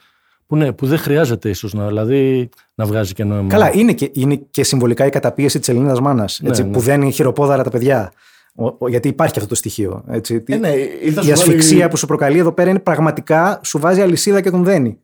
που, 0.48 0.56
ναι, 0.56 0.72
που 0.74 0.86
δεν 0.88 0.98
χρειάζεται 0.98 1.50
ίσως 1.50 1.74
να, 1.74 1.88
δηλαδή, 1.88 2.50
να 2.76 2.86
βγάζει 2.86 3.14
και 3.14 3.24
νόημα. 3.24 3.50
Καλά, 3.50 3.76
είναι 3.76 3.94
και, 3.94 4.12
είναι 4.14 4.36
και 4.36 4.64
συμβολικά 4.64 5.06
η 5.06 5.10
καταπίεση 5.10 5.60
της 5.60 5.68
Ελληνίδας 5.70 6.00
μάνας. 6.00 6.40
Ναι, 6.42 6.50
ναι. 6.50 6.72
Που 6.72 6.80
δένει 6.80 7.12
χειροπόδαρα 7.12 7.64
τα 7.64 7.70
παιδιά. 7.70 8.12
Ο- 8.56 8.76
ο- 8.78 8.88
γιατί 8.90 9.08
υπάρχει 9.08 9.38
αυτό 9.38 9.50
το 9.50 9.56
στοιχείο. 9.56 10.04
Έτσι. 10.08 10.44
Ε, 10.48 10.56
ναι, 10.56 10.70
ή 11.04 11.12
θα 11.12 11.22
η 11.22 11.26
σου 11.26 11.32
ασφυξία 11.32 11.78
βάλει- 11.78 11.90
που 11.90 11.98
σου 11.98 12.06
προκαλεί 12.08 12.38
εδώ 12.38 12.52
πέρα 12.52 12.70
είναι 12.70 12.80
πραγματικά 12.80 13.60
σου 13.64 13.80
βάζει 13.80 14.02
αλυσίδα 14.02 14.42
και 14.42 14.50
τον 14.50 14.64
δένει. 14.64 15.00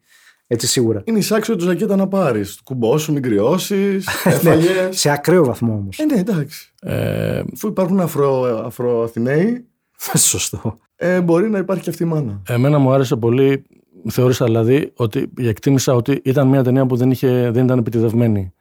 Έτσι 0.48 0.68
σίγουρα. 0.68 1.02
Είναι 1.06 1.18
εισάξιο 1.18 1.56
του 1.56 1.64
ζακέτα 1.64 1.96
να 1.96 2.08
πάρεις. 2.08 2.60
Κουμπόσου, 2.64 3.14
μην 3.14 3.22
κρυώσεις. 3.22 4.08
Ναι, 4.26 4.32
Έφαγες. 4.34 5.00
σε 5.00 5.10
ακραίο 5.10 5.46
βαθμό 5.46 5.74
όμως. 5.74 6.00
ε, 6.00 6.06
ναι, 6.06 6.20
εντάξει. 6.20 6.74
Ε, 6.82 7.42
Αφού 7.54 7.68
υπάρχουν 7.68 8.00
αφρο, 8.00 8.64
αφροαθηναίοι, 8.66 9.66
Σωστό. 10.14 10.78
ε, 10.96 11.22
μπορεί 11.22 11.50
να 11.50 11.58
υπάρχει 11.58 11.84
και 11.84 11.90
αυτή 11.90 12.04
η 12.04 12.06
μάνα. 12.06 12.42
Εμένα 12.48 12.78
μου 12.80 12.92
άρεσε 12.92 13.16
πολύ, 13.16 13.64
θεώρησα 14.10 14.46
δηλαδή 14.46 14.92
ότι 14.96 15.30
εκτίμησα 15.38 15.94
ότι 15.94 16.22
ήταν 16.24 16.48
μια 16.48 16.64
ταινία 16.64 16.86
που 16.86 16.96
δεν, 16.96 17.12
είχε, 17.12 17.50
δεν 17.52 17.64
ήταν 17.64 17.78
επιτιδευμένη. 17.80 18.54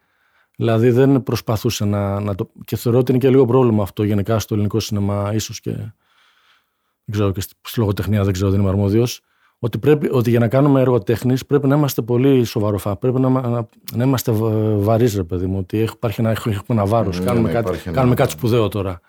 Δηλαδή 0.60 0.90
δεν 0.90 1.22
προσπαθούσε 1.22 1.84
να, 1.84 2.20
να 2.20 2.34
το. 2.34 2.50
και 2.64 2.76
θεωρώ 2.76 2.98
ότι 2.98 3.10
είναι 3.10 3.20
και 3.20 3.30
λίγο 3.30 3.44
πρόβλημα 3.44 3.82
αυτό 3.82 4.02
γενικά 4.04 4.38
στο 4.38 4.54
ελληνικό 4.54 4.80
σινεμά, 4.80 5.30
ίσως 5.34 5.60
και. 5.60 5.70
Δεν 5.70 7.18
ξέρω 7.18 7.32
και 7.32 7.40
στη 7.40 7.54
στη 7.62 7.78
λογοτεχνία, 7.80 8.24
δεν 8.24 8.32
ξέρω, 8.32 8.50
δεν 8.50 8.60
είμαι 8.60 8.68
αρμόδιος. 8.68 9.20
Ότι, 9.58 9.78
πρέπει, 9.78 10.08
ότι 10.12 10.30
για 10.30 10.38
να 10.38 10.48
κάνουμε 10.48 10.80
έργο 10.80 10.98
τέχνης 10.98 11.46
πρέπει 11.46 11.66
να 11.66 11.76
είμαστε 11.76 12.02
πολύ 12.02 12.44
σοβαροφά. 12.44 12.96
Πρέπει 12.96 13.20
να, 13.20 13.28
να, 13.28 13.68
να 13.94 14.04
είμαστε 14.04 14.32
βαρύς, 14.76 15.14
ρε 15.14 15.22
παιδί 15.24 15.46
μου. 15.46 15.58
Ότι 15.58 15.78
έχει- 15.78 15.92
υπάρχει 15.94 16.20
ένα, 16.20 16.30
έχουμε 16.30 16.62
ένα 16.68 16.86
βάρος. 16.86 17.18
Ναι, 17.18 17.24
κάνουμε 17.24 17.46
ναι, 17.48 17.52
κάτι, 17.54 17.66
υπάρχει 17.68 17.88
ένα- 17.88 17.96
κάνουμε 17.96 18.14
κάτι 18.14 18.30
σπουδαίο 18.30 18.68
τώρα. 18.68 19.00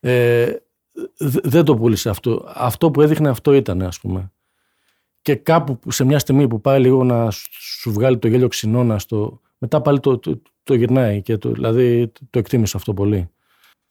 Ε, 0.00 0.52
δε- 1.18 1.40
δεν 1.42 1.64
το 1.64 1.76
πούλησε 1.76 2.08
αυτό. 2.10 2.44
Αυτό 2.54 2.90
που 2.90 3.00
έδειχνε 3.02 3.28
αυτό 3.28 3.52
ήταν, 3.52 3.82
ας 3.82 4.00
πούμε. 4.00 4.32
Και 5.22 5.34
κάπου 5.34 5.78
που- 5.78 5.90
σε 5.90 6.04
μια 6.04 6.18
στιγμή 6.18 6.48
που 6.48 6.60
πάει 6.60 6.80
λίγο 6.80 7.04
να 7.04 7.30
σου- 7.30 7.48
σου 7.80 7.92
βγάλει 7.92 8.18
το 8.18 8.28
γέλιο 8.28 8.48
ξινώνα 8.48 8.98
στο. 8.98 9.40
Μετά 9.58 9.80
πάλι 9.80 10.00
το, 10.00 10.18
το, 10.18 10.40
το 10.62 10.74
γυρνάει 10.74 11.22
και 11.22 11.36
το, 11.36 11.50
δηλαδή 11.52 12.12
το 12.30 12.38
εκτίμησε 12.38 12.76
αυτό 12.76 12.94
πολύ. 12.94 13.30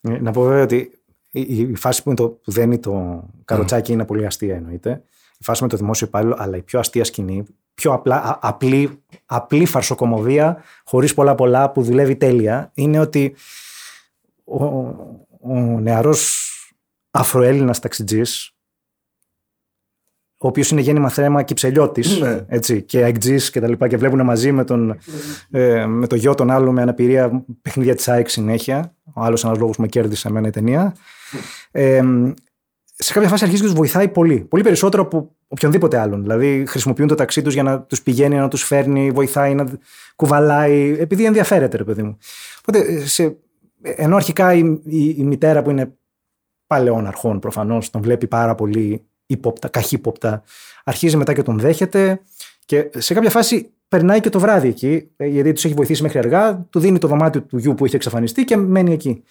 Ε, 0.02 0.20
Να 0.20 0.32
πω 0.32 0.42
βέβαια 0.42 0.64
ότι 0.64 0.92
η, 1.32 1.42
η 1.60 1.76
φάση 1.76 2.04
που, 2.04 2.10
είναι 2.10 2.18
το, 2.18 2.30
που 2.30 2.52
δένει 2.52 2.80
το 2.80 3.24
καροτσάκι 3.46 3.92
είναι 3.92 4.06
πολύ 4.06 4.26
αστεία 4.26 4.56
εννοείται. 4.56 5.04
Η 5.40 5.44
φάση 5.44 5.64
με 5.64 5.70
το 5.70 5.78
δημόσιο 5.78 6.08
υπάλληλο, 6.08 6.36
αλλά 6.38 6.58
η 6.58 6.62
πιο 6.62 6.80
αστεία 6.80 7.04
σκηνή, 7.04 7.44
πιο 7.74 7.94
απλά, 7.94 8.16
α- 8.16 8.40
απλή, 8.42 9.04
απλή 9.26 9.66
φαρσοκομωδία, 9.66 10.64
χωρίς 10.84 11.14
πολλά 11.14 11.36
πολλά, 11.36 11.72
που 11.72 11.84
δουλεύει 11.84 12.16
τέλεια, 12.16 12.72
είναι 12.74 13.00
ότι 13.00 13.36
ο, 14.44 14.64
ο 15.42 15.80
νεαρός 15.82 16.44
Αφροέλληνας 17.12 17.80
ταξιτζής, 17.80 18.56
ο 20.42 20.48
οποίος 20.48 20.70
είναι 20.72 20.82
γέννημα 20.82 21.10
θέμα 21.10 21.44
κυψελιώτη 21.44 22.04
Ναι. 22.20 22.46
έτσι, 22.48 22.82
και 22.82 23.04
αεκτζής 23.04 23.50
και 23.50 23.60
τα 23.60 23.68
λοιπά, 23.68 23.88
και 23.88 23.98
βλέπουν 23.98 24.22
μαζί 24.26 24.52
με 24.52 24.64
τον, 24.64 24.98
ε, 25.52 25.86
με 25.86 26.08
το 26.08 26.16
γιο 26.16 26.36
τον 26.36 26.52
άλλο 26.52 26.72
με 26.72 26.82
αναπηρία 26.82 27.46
παιχνίδια 27.62 27.96
της 27.96 28.08
ΑΕΚ 28.08 28.30
συνέχεια. 28.30 28.96
Ο 29.14 29.22
άλλος 29.22 29.44
ένας 29.44 29.58
λόγος 29.58 29.76
που 29.76 29.82
με 29.82 29.88
κέρδισε 29.88 30.28
εμένα 30.28 30.48
η 30.48 30.52
ταινία. 30.52 30.96
Ε, 31.72 32.02
σε 33.02 33.14
κάποια 33.14 33.30
φάση 33.30 33.44
αρχίζει 33.44 33.62
και 33.62 33.68
τους 33.68 33.78
βοηθάει 33.78 34.08
πολύ. 34.08 34.40
Πολύ 34.40 34.64
περισσότερο 34.64 35.04
από 35.04 35.36
οποιονδήποτε 35.48 35.98
άλλον. 36.00 36.22
Δηλαδή 36.22 36.64
χρησιμοποιούν 36.68 37.08
το 37.08 37.16
ταξί 37.16 37.42
τους 37.42 37.54
για 37.54 37.64
να 37.64 37.82
τους 37.82 38.02
πηγαίνει, 38.02 38.36
να 38.36 38.48
τους 38.48 38.64
φέρνει, 38.64 39.12
βοηθάει, 39.12 39.56
να 39.56 39.66
κουβαλάει, 40.16 40.96
επειδή 41.00 41.26
ενδιαφέρεται, 41.26 41.78
ρε 41.78 41.84
παιδί 41.84 42.04
μου. 42.04 42.18
Οπότε, 42.60 43.06
σε, 43.06 43.38
ενώ 43.82 44.16
αρχικά 44.16 44.54
η, 44.54 44.60
η, 44.84 45.16
η 45.18 45.24
μητέρα 45.24 45.62
που 45.62 45.70
είναι 45.70 45.94
παλαιών 46.68 47.08
αρχών 47.08 47.40
προφανώς, 47.40 47.90
τον 47.90 48.02
βλέπει 48.02 48.28
πάρα 48.28 48.56
πολύ 48.56 49.09
ύποπτα, 49.30 49.68
καχύποπτα, 49.68 50.44
αρχίζει 50.84 51.18
μετά 51.18 51.34
και 51.34 51.42
τον 51.42 51.60
δέχεται 51.60 52.22
και 52.66 52.90
σε 52.98 53.14
κάποια 53.14 53.30
φάση 53.30 53.72
περνάει 53.88 54.20
και 54.20 54.30
το 54.30 54.40
βράδυ 54.40 54.68
εκεί, 54.68 55.10
ε, 55.18 55.28
γιατί 55.28 55.54
τους 55.54 55.66
έχει 55.66 55.74
βοηθήσει 55.74 56.02
μέχρι 56.02 56.20
αργά, 56.20 56.66
του 56.70 56.80
δίνει 56.80 56.98
το 56.98 57.08
δωμάτιο 57.08 57.42
του 57.42 57.58
γιου 57.58 57.74
που 57.74 57.86
είχε 57.86 57.96
εξαφανιστεί 57.96 58.44
και 58.44 58.58
μένει 58.58 58.94
εκεί. 58.94 59.24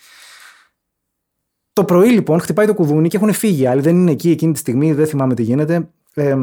Το 1.73 1.85
πρωί 1.85 2.09
λοιπόν 2.09 2.40
χτυπάει 2.40 2.67
το 2.67 2.75
κουδούνι 2.75 3.09
και 3.09 3.17
έχουν 3.17 3.33
φύγει. 3.33 3.67
Άλλοι 3.67 3.81
δεν 3.81 3.97
είναι 3.97 4.11
εκεί 4.11 4.31
εκείνη 4.31 4.52
τη 4.52 4.59
στιγμή, 4.59 4.93
δεν 4.93 5.07
θυμάμαι 5.07 5.35
τι 5.35 5.43
γίνεται. 5.43 5.88
Ε, 6.14 6.37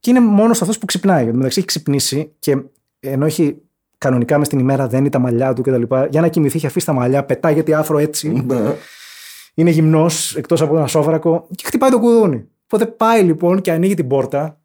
και 0.00 0.10
είναι 0.10 0.20
μόνος 0.20 0.62
αυτό 0.62 0.78
που 0.78 0.86
ξυπνάει. 0.86 1.24
Εν 1.24 1.30
τω 1.30 1.36
μεταξύ 1.36 1.58
έχει 1.58 1.66
ξυπνήσει 1.68 2.32
και 2.38 2.62
ενώ 3.00 3.24
έχει 3.24 3.56
κανονικά 3.98 4.38
μες 4.38 4.46
στην 4.46 4.58
ημέρα 4.58 4.86
δένει 4.88 5.08
τα 5.08 5.18
μαλλιά 5.18 5.52
του 5.52 5.62
κτλ. 5.62 5.82
Για 6.10 6.20
να 6.20 6.28
κοιμηθεί, 6.28 6.56
έχει 6.56 6.66
αφήσει 6.66 6.86
τα 6.86 6.92
μαλλιά, 6.92 7.24
πετάει 7.24 7.52
γιατί 7.54 7.74
άφρο 7.74 7.98
έτσι. 7.98 8.28
Ναι. 8.28 8.74
είναι 9.54 9.70
γυμνός, 9.70 10.36
εκτός 10.36 10.60
από 10.60 10.76
ένα 10.76 10.86
σόβρακο, 10.86 11.46
και 11.54 11.64
χτυπάει 11.66 11.90
το 11.90 11.98
κουδούνι. 11.98 12.48
Οπότε 12.72 12.86
πάει 12.86 13.22
λοιπόν 13.22 13.60
και 13.60 13.72
ανοίγει 13.72 13.94
την 13.94 14.06
πόρτα, 14.06 14.60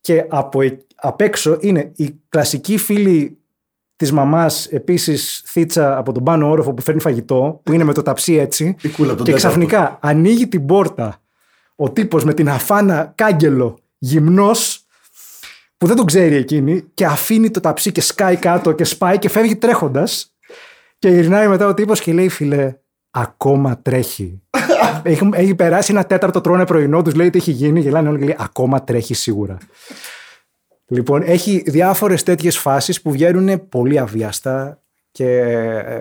και 0.00 0.24
από, 0.28 0.60
ε- 0.60 0.78
απ' 0.94 1.20
έξω 1.20 1.56
είναι 1.60 1.92
η 1.96 2.14
κλασική 2.28 2.76
φίλη 2.76 3.38
της 3.96 4.12
μαμάς, 4.12 4.66
επίσης 4.66 5.42
θίτσα 5.46 5.98
από 5.98 6.12
τον 6.12 6.22
πάνω 6.22 6.50
όροφο 6.50 6.72
που 6.74 6.82
φέρνει 6.82 7.00
φαγητό, 7.00 7.60
που 7.62 7.72
είναι 7.72 7.84
με 7.84 7.92
το 7.92 8.02
ταψί 8.02 8.34
έτσι. 8.34 8.64
Η 8.82 8.88
κούλα 8.88 9.12
από 9.12 9.16
τον 9.16 9.26
και 9.26 9.32
τέταρτο. 9.32 9.36
ξαφνικά 9.36 9.98
ανοίγει 10.02 10.48
την 10.48 10.66
πόρτα 10.66 11.22
ο 11.76 11.90
τύπος 11.90 12.24
με 12.24 12.34
την 12.34 12.48
αφάνα 12.48 13.12
κάγκελο, 13.14 13.78
γυμνός, 13.98 14.86
που 15.76 15.86
δεν 15.86 15.96
τον 15.96 16.06
ξέρει 16.06 16.34
εκείνη, 16.34 16.84
και 16.94 17.06
αφήνει 17.06 17.50
το 17.50 17.60
ταψί 17.60 17.92
και 17.92 18.00
σκάει 18.00 18.36
κάτω 18.36 18.72
και 18.72 18.84
σπάει 18.84 19.18
και 19.18 19.28
φεύγει 19.28 19.56
τρέχοντας. 19.56 20.34
Και 20.98 21.08
γυρνάει 21.08 21.48
μετά 21.48 21.66
ο 21.66 21.74
τύπος 21.74 22.00
και 22.00 22.12
λέει: 22.12 22.28
Φίλε, 22.28 22.74
ακόμα 23.10 23.78
τρέχει. 23.82 24.42
έχει, 25.02 25.28
έχει 25.32 25.54
περάσει 25.54 25.92
ένα 25.92 26.04
τέταρτο 26.04 26.40
τρώνε 26.40 26.64
πρωινό, 26.66 27.02
τους 27.02 27.14
λέει 27.14 27.30
τι 27.30 27.38
έχει 27.38 27.50
γίνει, 27.50 27.80
γελάνε 27.80 28.08
όλοι 28.08 28.18
και 28.18 28.24
λέει: 28.24 28.36
Ακόμα 28.38 28.84
τρέχει 28.84 29.14
σίγουρα. 29.14 29.56
Λοιπόν, 30.86 31.22
έχει 31.24 31.62
διάφορες 31.66 32.22
τέτοιες 32.22 32.58
φάσεις 32.58 33.02
που 33.02 33.10
βγαίνουν 33.10 33.68
πολύ 33.68 33.98
αβίαστα 33.98 34.78
και 35.10 35.38
ε, 35.38 36.00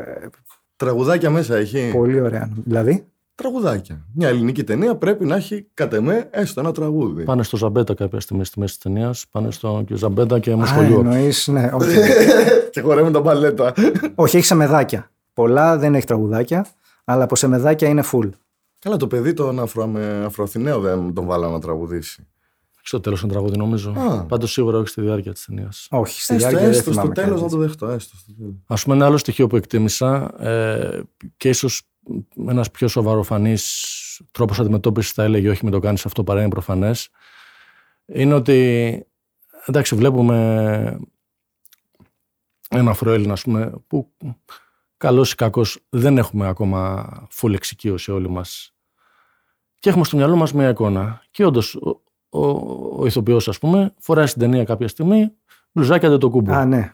Τραγουδάκια 0.76 1.30
μέσα 1.30 1.56
έχει. 1.56 1.90
πολύ 1.94 2.22
ωραία. 2.22 2.50
Δηλαδή, 2.66 3.06
Τραγουδάκια. 3.36 4.06
Μια 4.14 4.28
ελληνική 4.28 4.64
ταινία 4.64 4.96
πρέπει 4.96 5.26
να 5.26 5.36
έχει 5.36 5.68
κατ' 5.74 5.94
εμέ 5.94 6.28
έστω 6.32 6.60
ένα 6.60 6.72
τραγούδι. 6.72 7.24
Πάνε 7.24 7.44
στο 7.44 7.58
Ζαμπέτα 7.58 7.94
κάποια 7.94 8.20
στιγμή 8.20 8.46
στη 8.46 8.60
μέση 8.60 8.74
της 8.74 8.84
ταινίας. 8.84 9.26
Πάνε 9.32 9.52
στο 9.52 9.84
και 9.88 9.96
Ζαμπέτα 9.96 10.40
και 10.40 10.52
Α, 10.52 10.56
Μοσχολιό. 10.58 11.00
εννοείς, 11.00 11.48
ναι, 11.48 11.70
όχι. 11.74 11.98
και 12.72 12.82
χορεύουν 12.82 13.12
τα 13.12 13.22
μπαλέτα. 13.22 13.74
όχι, 14.16 14.38
έχει 14.38 14.46
σεμεδάκια. 14.46 15.12
Πολλά 15.34 15.78
δεν 15.78 15.96
έχει 15.96 16.06
τραγουδάκια, 16.06 16.66
αλλά 17.04 17.24
από 17.24 17.36
σεμεδάκια 17.36 17.88
είναι 17.88 18.04
full. 18.12 18.30
Καλά, 18.84 18.98
το 18.98 19.08
παιδί 19.08 19.34
τον 19.34 19.60
Αφρο, 19.60 19.88
με 19.88 20.24
Αφροαθηναίο 20.26 20.80
δεν 20.80 21.14
τον 21.14 21.26
βάλαμε 21.26 21.54
να 21.54 21.60
τραγουδήσει. 21.60 22.28
Στο 22.82 23.00
τέλος 23.00 23.24
ένα 23.24 23.32
τραγούδι 23.32 23.58
νομίζω. 23.58 23.92
Α. 23.92 24.26
Πάντως 24.26 24.52
σίγουρα 24.52 24.78
όχι 24.78 24.88
στη 24.88 25.02
διάρκεια 25.02 25.34
της 25.34 25.46
ταινίας. 25.46 25.88
Όχι, 25.90 26.22
στη 26.22 26.34
Έστω, 26.34 26.48
διάρκεια 26.48 26.70
δεν 26.70 26.78
έστω 26.78 26.84
στο 26.84 26.92
θυμάμαι 26.92 27.14
τέλος 27.14 27.30
κάτι 27.30 27.42
να 27.42 27.50
το 27.50 27.56
τέτοιο. 27.56 27.68
δεχτώ. 27.68 27.88
Έστω 27.88 28.18
στο 28.18 28.34
τέλος. 28.34 28.56
Α 28.68 28.76
πούμε, 28.76 28.96
ένα 28.96 29.06
άλλο 29.06 29.18
στοιχείο 29.18 29.48
που 29.48 29.56
εκτίμησα 29.56 30.42
ε, 30.44 31.02
και 31.38 31.50
ίσως 31.50 31.82
ένας 32.48 32.72
πιο 32.72 32.88
σοβαροφανής 32.88 34.22
τρόπος 34.32 34.60
αντιμετώπισης 34.60 35.12
θα 35.12 35.24
έλεγε 35.24 35.50
όχι 35.50 35.66
με 35.66 35.72
το 35.72 35.80
κάνεις 35.80 36.06
αυτό 36.06 36.24
παρά 36.24 36.40
είναι 36.40 36.50
προφανές. 36.50 37.10
Είναι 38.06 38.34
ότι 38.34 39.08
εντάξει, 39.66 39.96
βλέπουμε 39.96 41.00
ένα 42.70 42.92
αφροέλληνα, 42.92 43.34
ας 43.34 43.42
πούμε, 43.42 43.74
που 43.88 44.14
καλός 44.98 45.32
ή 45.32 45.36
κακός 45.36 45.80
δεν 45.90 46.18
έχουμε 46.18 46.48
ακόμα 46.48 47.10
full 47.42 47.54
εξοικείωση 47.54 48.12
όλοι 48.12 48.30
μας. 48.30 48.73
Και 49.84 49.90
έχουμε 49.90 50.06
στο 50.06 50.18
μυαλό 50.18 50.36
μας 50.36 50.54
μια 50.54 50.70
εικόνα. 50.70 51.22
Και 51.32 51.46
όντως 51.46 51.76
ο, 51.76 51.90
ο, 52.40 52.48
ο 53.00 53.06
ηθοποιός, 53.06 53.48
ας 53.48 53.60
πούμε, 53.60 53.94
φοράει 54.00 54.26
στην 54.28 54.42
ταινία 54.42 54.64
κάποια 54.64 54.88
στιγμή 54.88 55.32
μπλουζάκια 55.72 56.10
δεν 56.10 56.20
το 56.20 56.30
κούμπο. 56.30 56.54
Α, 56.54 56.66
ναι. 56.66 56.92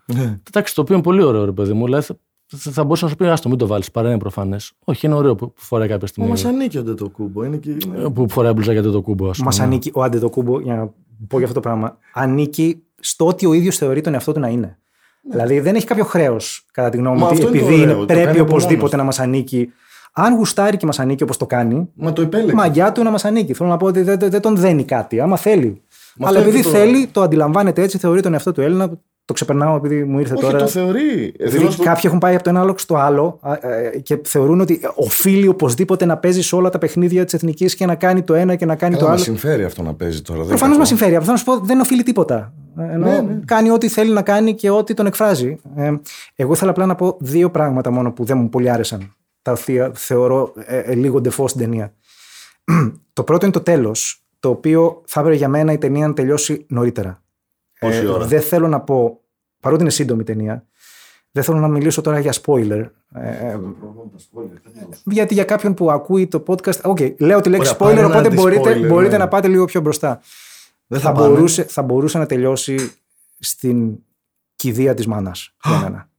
Εντάξει, 0.47 0.75
το 0.75 0.81
οποίο 0.81 0.93
είναι 0.95 1.03
πολύ 1.03 1.23
ωραίο, 1.23 1.45
ρε 1.45 1.51
παιδί 1.51 1.73
μου. 1.73 1.83
Δηλαδή, 1.85 2.05
θα, 2.05 2.15
θα, 2.45 2.71
θα 2.71 2.83
μπορούσα 2.83 3.03
να 3.05 3.09
σου 3.11 3.17
πει, 3.17 3.25
άστο, 3.27 3.49
μην 3.49 3.57
το 3.57 3.67
βάλεις, 3.67 3.91
παρά 3.91 4.09
είναι 4.09 4.17
προφανές. 4.17 4.71
Όχι, 4.85 5.05
είναι 5.05 5.15
ωραίο 5.15 5.35
που, 5.35 5.45
που 5.53 5.61
φοράει 5.61 5.87
κάποια 5.87 6.07
στιγμή. 6.07 6.29
Μα 6.29 6.49
ανήκει 6.49 6.77
ο 6.77 6.83
το 6.95 7.09
κούμπο. 7.09 7.43
Είναι 7.43 7.57
και... 7.57 7.69
είναι- 7.85 8.09
Που 8.09 8.29
φοράει 8.29 8.53
μπλουζάκια 8.53 8.81
δεν 8.81 8.91
το 8.91 9.01
κούμπο, 9.01 9.29
ας 9.29 9.37
πούμε. 9.37 9.51
Μα 9.57 9.63
ανήκει 9.63 9.91
ο 9.93 10.03
Αντετοκούμπο, 10.03 10.59
για 10.59 10.75
να 10.75 10.85
πω 11.27 11.37
για 11.37 11.47
αυτό 11.47 11.53
το 11.53 11.59
πράγμα, 11.59 11.97
ανήκει 12.13 12.83
στο 12.99 13.27
ότι 13.27 13.45
ο 13.45 13.53
ίδιος 13.53 13.77
θεωρεί 13.77 14.01
τον 14.01 14.13
εαυτό 14.13 14.31
του 14.31 14.39
να 14.39 14.47
είναι. 14.47 14.77
Δηλαδή 15.31 15.59
δεν 15.59 15.75
έχει 15.75 15.85
κάποιο 15.85 16.03
χρέος, 16.05 16.65
κατά 16.71 16.89
τη 16.89 16.97
γνώμη 16.97 17.15
μου, 17.15 17.21
Μα 17.21 17.27
ότι 17.27 17.35
αυτό 17.35 17.47
είναι 17.47 17.59
το 17.59 17.65
επειδή 17.65 17.81
ωραίο, 17.81 17.93
είναι, 17.95 18.05
το 18.05 18.13
κάνει 18.13 18.21
πρέπει 18.23 18.39
από 18.39 18.49
οπωσδήποτε 18.49 18.81
μόνος 18.81 18.97
να 18.97 19.03
μας 19.03 19.19
ανήκει. 19.19 19.71
Αν 20.13 20.35
γουστάρει 20.35 20.77
και 20.77 20.85
μας 20.85 20.99
ανήκει 20.99 21.23
όπως 21.23 21.37
το 21.37 21.45
κάνει, 21.45 21.89
Μα 21.95 22.13
το 22.13 22.21
επέλεξε. 22.21 22.55
μαγιά 22.55 22.91
του 22.91 23.03
να 23.03 23.09
μας 23.09 23.25
ανήκει. 23.25 23.53
Θέλω 23.53 23.69
να 23.69 23.77
πω 23.77 23.85
ότι 23.85 24.01
δεν, 24.01 24.19
δεν- 24.19 24.29
δεν 24.29 24.41
τον 24.41 24.55
δένει 24.55 24.83
κάτι, 24.83 25.19
άμα 25.19 25.37
θέλει. 25.37 25.81
Μα 26.17 26.27
Αλλά 26.27 26.37
αυτό 26.37 26.49
επειδή 26.49 26.67
είναι 26.69 26.77
και 26.77 26.83
το- 26.83 26.91
θέλει, 26.91 27.07
το 27.07 27.21
αντιλαμβάνεται 27.21 27.81
έτσι, 27.81 27.97
θεωρεί 27.97 28.21
τον 28.21 28.33
εαυτό 28.33 28.51
του 28.51 28.61
Έλληνα. 28.61 28.89
Το 29.25 29.35
ξεπερνάω 29.35 29.75
επειδή 29.75 30.03
μου 30.03 30.19
ήρθε 30.19 30.33
Όχι, 30.33 30.43
τώρα. 30.43 30.57
το 30.57 30.67
θεωρεί. 30.67 30.99
Δηλαδή, 31.07 31.33
Εθνικός 31.39 31.75
προ- 31.75 31.87
κάποιοι 31.87 32.01
έχουν 32.05 32.17
πάει 32.17 32.33
από 32.35 32.43
το 32.43 32.49
ένα 32.49 32.59
άλλο 32.59 32.73
στο 32.77 32.95
άλλο 32.95 33.39
α, 33.41 33.53
ε, 33.53 33.99
και 34.03 34.19
θεωρούν 34.23 34.61
ότι 34.61 34.79
οφείλει 34.95 35.47
οπωσδήποτε 35.47 36.05
να 36.05 36.17
παίζει 36.17 36.41
σε 36.41 36.55
όλα 36.55 36.69
τα 36.69 36.77
παιχνίδια 36.77 37.23
της 37.25 37.33
εθνικής 37.33 37.75
και 37.75 37.85
να 37.85 37.95
κάνει 37.95 38.21
το 38.21 38.33
ένα 38.33 38.55
και 38.55 38.65
να 38.65 38.75
κάνει 38.75 38.93
Καλά, 38.95 39.05
το 39.05 39.11
μας 39.11 39.27
άλλο. 39.27 39.37
συμφέρει 39.37 39.63
αυτό 39.63 39.81
να 39.83 39.93
παίζει 39.93 40.21
τώρα. 40.21 40.39
δεν 40.39 40.47
Προφανώς 40.47 40.69
είναι 40.75 40.79
μας 40.79 40.89
κακό. 40.89 40.99
συμφέρει. 41.01 41.15
Αυτό 41.19 41.31
να 41.31 41.37
σου 41.37 41.43
πω 41.45 41.57
δεν 41.65 41.79
οφείλει 41.79 42.03
τίποτα. 42.03 42.53
Ε, 42.77 42.83
Ενώ 42.93 43.05
Ναι, 43.05 43.19
ναι. 43.21 43.39
κάνει 43.45 43.69
ό,τι 43.71 43.87
θέλει 43.87 44.11
να 44.13 44.21
κάνει 44.21 44.53
και 44.53 44.69
ό,τι 44.69 44.93
τον 44.93 45.05
εκφράζει. 45.05 45.57
Ε, 45.75 45.91
εγώ 46.35 46.53
ήθελα 46.53 46.71
απλά 46.71 46.85
να 46.85 46.95
πω 46.95 47.17
δύο 47.19 47.49
πράγματα 47.51 47.91
μόνο 47.91 48.11
που 48.11 48.23
δεν 48.23 48.37
μου 48.37 48.49
πολύ 48.49 48.69
άρεσαν. 48.71 49.13
Τα 49.41 49.51
οποία 49.51 49.91
θεωρώ 49.95 50.53
ε, 50.55 50.77
ε, 50.77 50.95
λίγο 50.95 51.21
ντεφό 51.21 51.47
στην 51.47 51.61
ταινία. 51.61 51.93
το 53.13 53.23
πρώτο 53.23 53.45
είναι 53.45 53.53
το 53.53 53.61
τέλος, 53.61 54.23
το 54.39 54.49
οποίο 54.49 55.01
θα 55.05 55.19
έπρεπε 55.19 55.37
για 55.37 55.47
μένα 55.47 55.71
η 55.71 55.77
ταινία 55.77 56.07
να 56.07 56.13
τελειώσει 56.13 56.65
νωρίτερα. 56.69 57.23
Πόση 57.79 58.05
ώρα; 58.05 58.25
Δεν 58.25 58.41
θέλω 58.41 58.67
να 58.67 58.79
πω, 58.79 59.21
παρότι 59.59 59.81
είναι 59.81 59.91
σύντομη 59.91 60.21
η 60.21 60.23
ταινία, 60.23 60.65
δεν 61.31 61.43
θέλω 61.43 61.57
να 61.57 61.67
μιλήσω 61.67 62.01
τώρα 62.01 62.19
για 62.19 62.33
spoiler. 62.43 62.89
Ε, 63.13 63.57
γιατί 65.05 65.33
για 65.33 65.43
κάποιον 65.43 65.73
που 65.73 65.91
ακούει 65.91 66.27
το 66.27 66.43
podcast. 66.47 66.81
Οκ, 66.83 66.99
λέω 67.17 67.41
τη 67.41 67.49
λέξη 67.49 67.75
Ωραία, 67.79 67.93
spoiler, 67.93 67.95
πάρε 67.95 68.05
οπότε 68.05 68.27
ένα 68.27 68.41
μπορείτε, 68.41 68.73
anti-spoiler, 68.73 68.87
μπορείτε 68.87 69.11
ναι. 69.11 69.17
να 69.17 69.27
πάτε 69.27 69.47
λίγο 69.47 69.65
πιο 69.65 69.81
μπροστά. 69.81 70.21
Δεν 70.87 70.99
Θα, 70.99 71.09
θα, 71.09 71.15
πάνε. 71.15 71.27
μπορούσε, 71.27 71.63
θα 71.63 71.81
μπορούσε 71.81 72.17
να 72.17 72.25
τελειώσει 72.25 72.91
στην 73.39 73.97
κηδεία 74.55 74.93
της 74.93 75.07
μάνας. 75.07 75.55
για 75.63 75.79
μένα. 75.79 76.09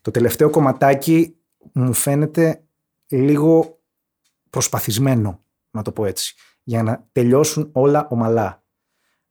το 0.00 0.10
τελευταίο 0.10 0.50
κομματάκι 0.50 1.37
μου 1.78 1.92
φαίνεται 1.92 2.62
λίγο 3.08 3.80
προσπαθισμένο, 4.50 5.44
να 5.70 5.82
το 5.82 5.92
πω 5.92 6.04
έτσι, 6.04 6.34
για 6.62 6.82
να 6.82 7.06
τελειώσουν 7.12 7.68
όλα 7.72 8.06
ομαλά. 8.10 8.62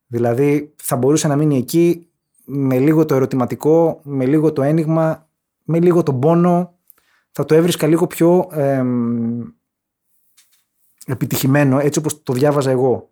Δηλαδή 0.08 0.74
θα 0.76 0.96
μπορούσε 0.96 1.28
να 1.28 1.36
μείνει 1.36 1.58
εκεί 1.58 2.10
με 2.46 2.80
λίγο 2.80 3.06
το 3.06 3.16
ερωτηματικό, 3.16 4.02
με 4.04 4.26
λίγο 4.26 4.54
το 4.54 4.62
ένιγμα, 4.62 5.30
με 5.64 5.80
λίγο 5.80 6.04
τον 6.04 6.20
πόνο. 6.20 6.80
Θα 7.32 7.46
το 7.46 7.56
έβρισκα 7.56 7.88
λίγο 7.88 8.08
πιο 8.08 8.48
εμ, 8.52 9.42
επιτυχημένο, 11.06 11.80
έτσι 11.80 12.00
όπως 12.00 12.24
το 12.24 12.34
διάβαζα 12.34 12.72
εγώ. 12.72 13.12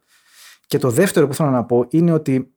Και 0.67 0.77
το 0.77 0.89
δεύτερο 0.89 1.27
που 1.27 1.33
θέλω 1.33 1.49
να 1.49 1.65
πω 1.65 1.85
είναι 1.89 2.11
ότι 2.11 2.53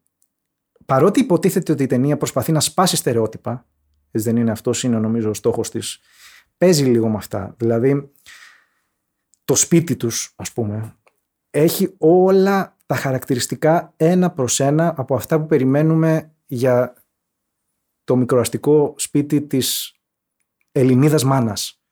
παρότι 0.86 1.20
υποτίθεται 1.20 1.72
ότι 1.72 1.82
η 1.82 1.86
ταινία 1.86 2.16
προσπαθεί 2.16 2.52
να 2.52 2.60
σπάσει 2.60 2.96
στερεότυπα, 2.96 3.66
έτσι 4.10 4.30
δεν 4.30 4.36
είναι 4.36 4.50
αυτός, 4.50 4.82
είναι 4.82 4.98
νομίζω 4.98 5.30
ο 5.30 5.34
στόχος 5.34 5.70
της, 5.70 6.00
παίζει 6.58 6.84
λίγο 6.84 7.08
με 7.08 7.16
αυτά. 7.16 7.54
Δηλαδή, 7.58 8.12
το 9.44 9.54
σπίτι 9.54 9.96
τους, 9.96 10.32
ας 10.36 10.52
πούμε, 10.52 10.96
έχει 11.50 11.94
όλα 11.98 12.76
τα 12.86 12.94
χαρακτηριστικά 12.94 13.92
ένα 13.96 14.30
προς 14.30 14.60
ένα 14.60 14.94
από 14.96 15.14
αυτά 15.14 15.40
που 15.40 15.46
περιμένουμε 15.46 16.32
για 16.46 16.94
το 18.04 18.16
μικροαστικό 18.16 18.94
σπίτι 18.96 19.42
της 19.42 19.94
Ελληνίδας 20.72 21.24
μάνας. 21.24 21.82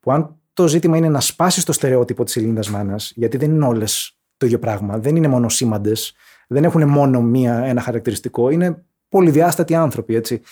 Που 0.00 0.12
αν 0.12 0.40
το 0.52 0.68
ζήτημα 0.68 0.96
είναι 0.96 1.08
να 1.08 1.20
σπάσει 1.20 1.64
το 1.64 1.72
στερεότυπο 1.72 2.24
της 2.24 2.36
Ελληνίδας 2.36 2.70
μάνας, 2.70 3.12
γιατί 3.14 3.36
δεν 3.36 3.50
είναι 3.50 3.66
όλες 3.66 4.18
το 4.36 4.46
ίδιο 4.46 4.58
πράγμα, 4.58 4.98
δεν 4.98 5.16
είναι 5.16 5.28
μόνο 5.28 5.48
σήμαντες, 5.48 6.14
δεν 6.48 6.64
έχουν 6.64 6.88
μόνο 6.88 7.20
μία, 7.20 7.54
ένα 7.54 7.80
χαρακτηριστικό, 7.80 8.50
είναι 8.50 8.84
πολυδιάστατοι 9.08 9.74
άνθρωποι, 9.74 10.14
έτσι. 10.14 10.42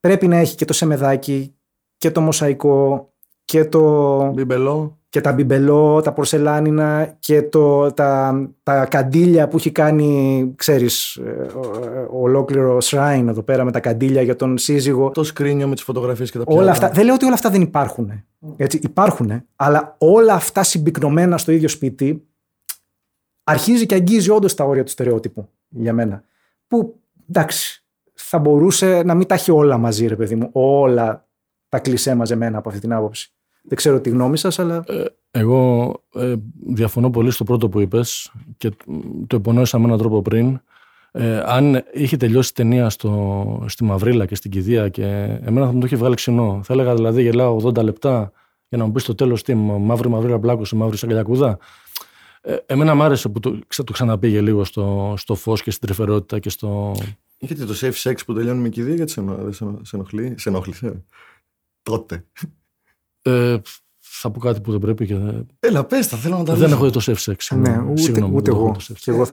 Πρέπει 0.00 0.26
να 0.26 0.36
έχει 0.36 0.54
και 0.54 0.64
το 0.64 0.72
σεμεδάκι 0.72 1.54
και 1.98 2.10
το 2.10 2.20
μοσαϊκό 2.20 3.08
και 3.44 3.64
το 3.64 4.30
Μπιμπελό. 4.32 4.98
και 5.08 5.20
τα 5.20 5.32
μπιμπελό, 5.32 6.00
τα 6.00 6.12
πορσελάνινα 6.12 7.16
και 7.18 7.42
το, 7.42 7.92
τα, 7.92 8.40
τα 8.62 8.86
καντήλια 8.86 9.48
που 9.48 9.56
έχει 9.56 9.70
κάνει, 9.70 10.52
ξέρεις, 10.56 11.14
ε, 11.16 11.30
ο- 11.30 11.84
ε, 11.84 12.06
ολόκληρο 12.10 12.78
shrine 12.82 13.24
εδώ 13.28 13.42
πέρα 13.42 13.64
με 13.64 13.70
τα 13.70 13.80
καντήλια 13.80 14.22
για 14.22 14.36
τον 14.36 14.58
σύζυγο. 14.58 15.10
Το 15.10 15.24
σκρίνιο 15.24 15.68
με 15.68 15.74
τις 15.74 15.84
φωτογραφίες 15.84 16.30
και 16.30 16.38
τα 16.38 16.44
πιάτα. 16.44 16.60
Όλα 16.60 16.70
αυτά, 16.70 16.88
δεν 16.90 17.04
λέω 17.04 17.14
ότι 17.14 17.24
όλα 17.24 17.34
αυτά 17.34 17.50
δεν 17.50 17.60
υπάρχουν. 17.62 18.24
Έτσι, 18.56 18.78
υπάρχουν, 18.82 19.42
αλλά 19.56 19.94
όλα 19.98 20.32
αυτά 20.34 20.62
συμπυκνωμένα 20.62 21.38
στο 21.38 21.52
ίδιο 21.52 21.68
σπίτι 21.68 22.26
αρχίζει 23.44 23.86
και 23.86 23.94
αγγίζει 23.94 24.30
όντως 24.30 24.54
τα 24.54 24.64
όρια 24.64 24.84
του 24.84 24.90
στερεότυπου 24.90 25.48
για 25.68 25.92
μένα. 25.92 26.22
Που 26.66 27.00
εντάξει, 27.28 27.84
θα 28.14 28.38
μπορούσε 28.38 29.02
να 29.04 29.14
μην 29.14 29.26
τα 29.26 29.34
έχει 29.34 29.50
όλα 29.50 29.78
μαζί, 29.78 30.06
ρε 30.06 30.16
παιδί 30.16 30.34
μου. 30.34 30.48
Όλα 30.52 31.23
τα 31.74 31.80
κλισέ 31.80 32.14
μαζεμένα 32.14 32.58
από 32.58 32.68
αυτή 32.68 32.80
την 32.80 32.92
άποψη. 32.92 33.32
Δεν 33.62 33.76
ξέρω 33.76 34.00
τη 34.00 34.10
γνώμη 34.10 34.36
σας, 34.38 34.58
αλλά. 34.58 34.84
Εγώ 35.30 35.92
ε, 36.14 36.34
διαφωνώ 36.66 37.10
πολύ 37.10 37.30
στο 37.30 37.44
πρώτο 37.44 37.68
που 37.68 37.80
είπες 37.80 38.32
και 38.56 38.70
το 39.26 39.36
υπονόησα 39.36 39.78
με 39.78 39.84
έναν 39.84 39.98
τρόπο 39.98 40.22
πριν. 40.22 40.60
Ε, 41.12 41.42
αν 41.46 41.84
είχε 41.92 42.16
τελειώσει 42.16 42.50
η 42.50 42.54
ταινία 42.54 42.90
στο, 42.90 43.64
στη 43.68 43.84
Μαυρίλα 43.84 44.26
και 44.26 44.34
στην 44.34 44.50
Κηδεία 44.50 44.88
και 44.88 45.04
εμένα 45.42 45.66
θα 45.66 45.72
μου 45.72 45.80
το 45.80 45.86
είχε 45.86 45.96
βγάλει 45.96 46.14
ξινό. 46.14 46.60
Θα 46.64 46.72
έλεγα 46.72 46.94
δηλαδή 46.94 47.22
γελάω 47.22 47.56
80 47.64 47.82
λεπτά 47.82 48.32
για 48.68 48.78
να 48.78 48.84
μου 48.84 48.92
πεις 48.92 49.02
στο 49.02 49.14
τέλος 49.14 49.42
τι 49.42 49.54
μαύρη 49.54 50.08
μαυρίλα 50.08 50.38
πλάκωσε, 50.38 50.76
μαύρη 50.76 50.96
σαγκαλιακούδα. 50.96 51.58
Ε, 52.40 52.56
εμένα 52.66 52.94
μ' 52.94 53.02
άρεσε 53.02 53.28
που 53.28 53.40
το, 53.40 53.58
ξα- 53.66 53.84
το 53.84 53.92
ξαναπήγε 53.92 54.40
λίγο 54.40 54.64
στο, 54.64 55.14
στο 55.16 55.34
φως 55.34 55.62
και 55.62 55.70
στην 55.70 55.86
τρυφερότητα 55.88 56.38
και 56.38 56.50
στο, 56.50 56.94
Γιατί 57.38 57.64
το 57.66 57.74
safe 57.80 58.10
sex 58.10 58.14
που 58.26 58.34
τελειώνει 58.34 58.60
με 58.60 58.68
κηδεία, 58.68 58.94
γιατί 58.94 59.10
σε, 59.10 59.20
ενο- 59.20 59.34
δεν 59.42 59.52
σε, 59.52 59.64
ενο- 59.64 59.80
σε 59.82 59.96
ενοχλεί. 59.96 60.34
Σε 60.38 60.48
ενόχλησε; 60.48 61.04
Τότε. 61.90 62.26
Ε, 63.22 63.58
θα 63.98 64.30
πω 64.30 64.38
κάτι 64.40 64.60
που 64.60 64.70
δεν 64.70 64.80
πρέπει 64.80 65.06
και 65.06 65.16
δεν, 65.16 65.46
Έλα, 65.60 65.84
πες 65.84 66.08
τα, 66.08 66.16
θέλω 66.16 66.36
να 66.38 66.44
τα 66.44 66.54
δεν 66.54 66.64
δεις. 66.68 66.72
έχω 66.76 66.84
δει 66.84 66.90
το 66.90 67.00
safe 67.06 67.30
sex. 67.32 67.34
Ναι, 67.34 67.36
Συγγνώμη, 67.38 67.90
ούτε, 67.90 68.00
συγγνώμη, 68.00 68.34
ούτε 68.36 68.50
δεν 68.50 68.60
έχω 68.60 68.64
εγώ. 68.68 68.74
δει 68.78 68.86
το 68.86 68.94
safe 68.94 68.96
sex. 68.96 69.00
Και 69.00 69.10
εγώ. 69.10 69.26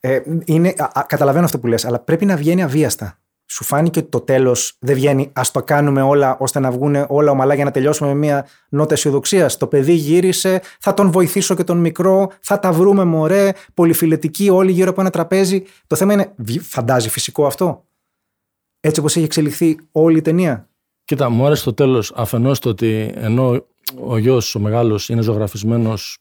Ε, 0.00 0.20
είναι, 0.44 0.74
α, 0.78 0.84
α, 1.00 1.04
καταλαβαίνω 1.08 1.44
αυτό 1.44 1.58
που 1.58 1.66
λες, 1.66 1.84
αλλά 1.84 1.98
πρέπει 2.00 2.24
να 2.24 2.36
βγαίνει 2.36 2.62
αβίαστα. 2.62 3.18
Σου 3.50 3.64
φάνηκε 3.64 3.98
ότι 3.98 4.08
το 4.08 4.20
τέλος 4.20 4.76
δεν 4.80 4.94
βγαίνει. 4.94 5.30
Α 5.32 5.42
το 5.52 5.62
κάνουμε 5.62 6.02
όλα 6.02 6.36
ώστε 6.38 6.58
να 6.58 6.70
βγουν 6.70 7.04
όλα 7.08 7.30
ομαλά 7.30 7.54
για 7.54 7.64
να 7.64 7.70
τελειώσουμε 7.70 8.08
με 8.08 8.14
μια 8.18 8.46
νότα 8.68 8.94
αισιοδοξία. 8.94 9.46
Το 9.58 9.66
παιδί 9.66 9.92
γύρισε, 9.92 10.62
θα 10.80 10.94
τον 10.94 11.10
βοηθήσω 11.10 11.54
και 11.54 11.64
τον 11.64 11.78
μικρό, 11.78 12.30
θα 12.40 12.58
τα 12.58 12.72
βρούμε 12.72 13.04
μωρέ, 13.04 13.52
πολυφιλετικοί 13.74 14.50
όλοι 14.50 14.72
γύρω 14.72 14.90
από 14.90 15.00
ένα 15.00 15.10
τραπέζι. 15.10 15.62
Το 15.86 15.96
θέμα 15.96 16.12
είναι, 16.12 16.32
βγει- 16.36 16.62
φαντάζει 16.62 17.08
φυσικό 17.08 17.46
αυτό; 17.46 17.84
Έτσι 18.80 19.00
όπως 19.00 19.16
έχει 19.16 19.24
εξελιχθεί 19.24 19.78
όλη 19.92 20.18
η 20.18 20.22
ταινία. 20.22 20.68
Κοίτα, 21.04 21.28
μου 21.28 21.46
άρεσε 21.46 21.64
το 21.64 21.74
τέλος 21.74 22.12
αφενός 22.16 22.58
το 22.58 22.68
ότι 22.68 23.12
ενώ 23.14 23.66
ο 24.00 24.18
γιος, 24.18 24.54
ο 24.54 24.60
μεγάλος, 24.60 25.08
είναι 25.08 25.22
ζωγραφισμένος 25.22 26.18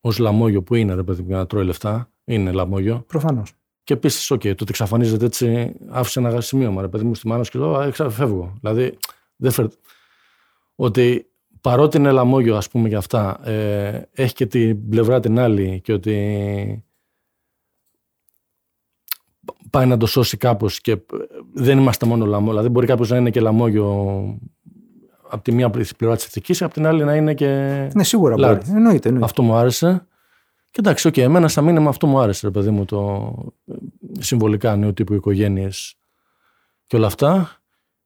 ως 0.00 0.18
λαμόγιο 0.18 0.62
που 0.62 0.74
είναι, 0.74 0.94
ρε 0.94 1.02
παιδί 1.02 1.22
μου, 1.22 1.28
για 1.28 1.36
να 1.36 1.46
τρώει 1.46 1.64
λεφτά, 1.64 2.10
είναι 2.24 2.52
λαμόγιο. 2.52 3.04
Προφανώς. 3.06 3.52
Και 3.84 3.94
επίσης, 3.94 4.32
OK, 4.32 4.42
το 4.42 4.48
ότι 4.48 4.64
εξαφανίζεται 4.68 5.24
έτσι, 5.24 5.74
άφησε 5.88 6.18
ένα 6.18 6.40
σημείωμα, 6.40 6.80
ρε 6.80 6.88
παιδί 6.88 7.04
μου, 7.04 7.14
στη 7.14 7.26
μάνα 7.28 7.42
σου 7.42 7.50
και 7.50 7.58
λέω, 7.58 7.74
«Α, 7.76 7.84
εξα- 7.84 8.10
φεύγω. 8.10 8.56
Δηλαδή, 8.60 8.98
δεν 9.36 9.50
φέρ... 9.50 9.66
Ότι 10.74 11.30
παρότι 11.60 11.96
είναι 11.96 12.10
λαμόγιο, 12.10 12.56
ας 12.56 12.68
πούμε, 12.68 12.88
για 12.88 12.98
αυτά, 12.98 13.48
ε, 13.48 14.08
έχει 14.12 14.34
και 14.34 14.46
την 14.46 14.88
πλευρά 14.88 15.20
την 15.20 15.38
άλλη 15.38 15.80
και 15.80 15.92
ότι 15.92 16.84
πάει 19.70 19.86
να 19.86 19.96
το 19.96 20.06
σώσει 20.06 20.36
κάπως 20.36 20.80
και 20.80 20.92
ε, 20.92 20.98
δεν 21.58 21.78
είμαστε 21.78 22.06
μόνο 22.06 22.24
λαμόγιο. 22.24 22.50
Δηλαδή, 22.50 22.68
μπορεί 22.68 22.86
κάποιος 22.86 23.10
να 23.10 23.16
είναι 23.16 23.30
και 23.30 23.40
λαμόγιο 23.40 23.94
από 25.30 25.42
τη 25.42 25.52
μία 25.52 25.70
πλευρά 25.70 26.16
της 26.16 26.24
ηθικής, 26.24 26.62
από 26.62 26.72
την 26.74 26.86
άλλη 26.86 27.04
να 27.04 27.14
είναι 27.14 27.34
και. 27.34 27.46
Ναι, 27.94 28.04
σίγουρα 28.04 28.34
Light. 28.34 28.38
μπορεί. 28.38 28.58
Εννοείται. 28.68 29.08
εννοείται. 29.08 29.24
Αυτό 29.24 29.42
μου 29.42 29.54
άρεσε. 29.54 30.06
Και 30.70 30.76
εντάξει, 30.78 31.08
οκ, 31.08 31.16
εμένα 31.16 31.48
σαν 31.48 31.64
μήνυμα 31.64 31.88
αυτό 31.88 32.06
μου 32.06 32.18
άρεσε, 32.18 32.46
ρε 32.46 32.52
παιδί 32.52 32.70
μου, 32.70 32.84
το 32.84 33.32
ε, 33.66 33.72
συμβολικά 34.18 34.76
νέου 34.76 34.92
τύπου 34.92 35.14
οικογένειες 35.14 35.94
και 36.86 36.96
όλα 36.96 37.06
αυτά. 37.06 37.50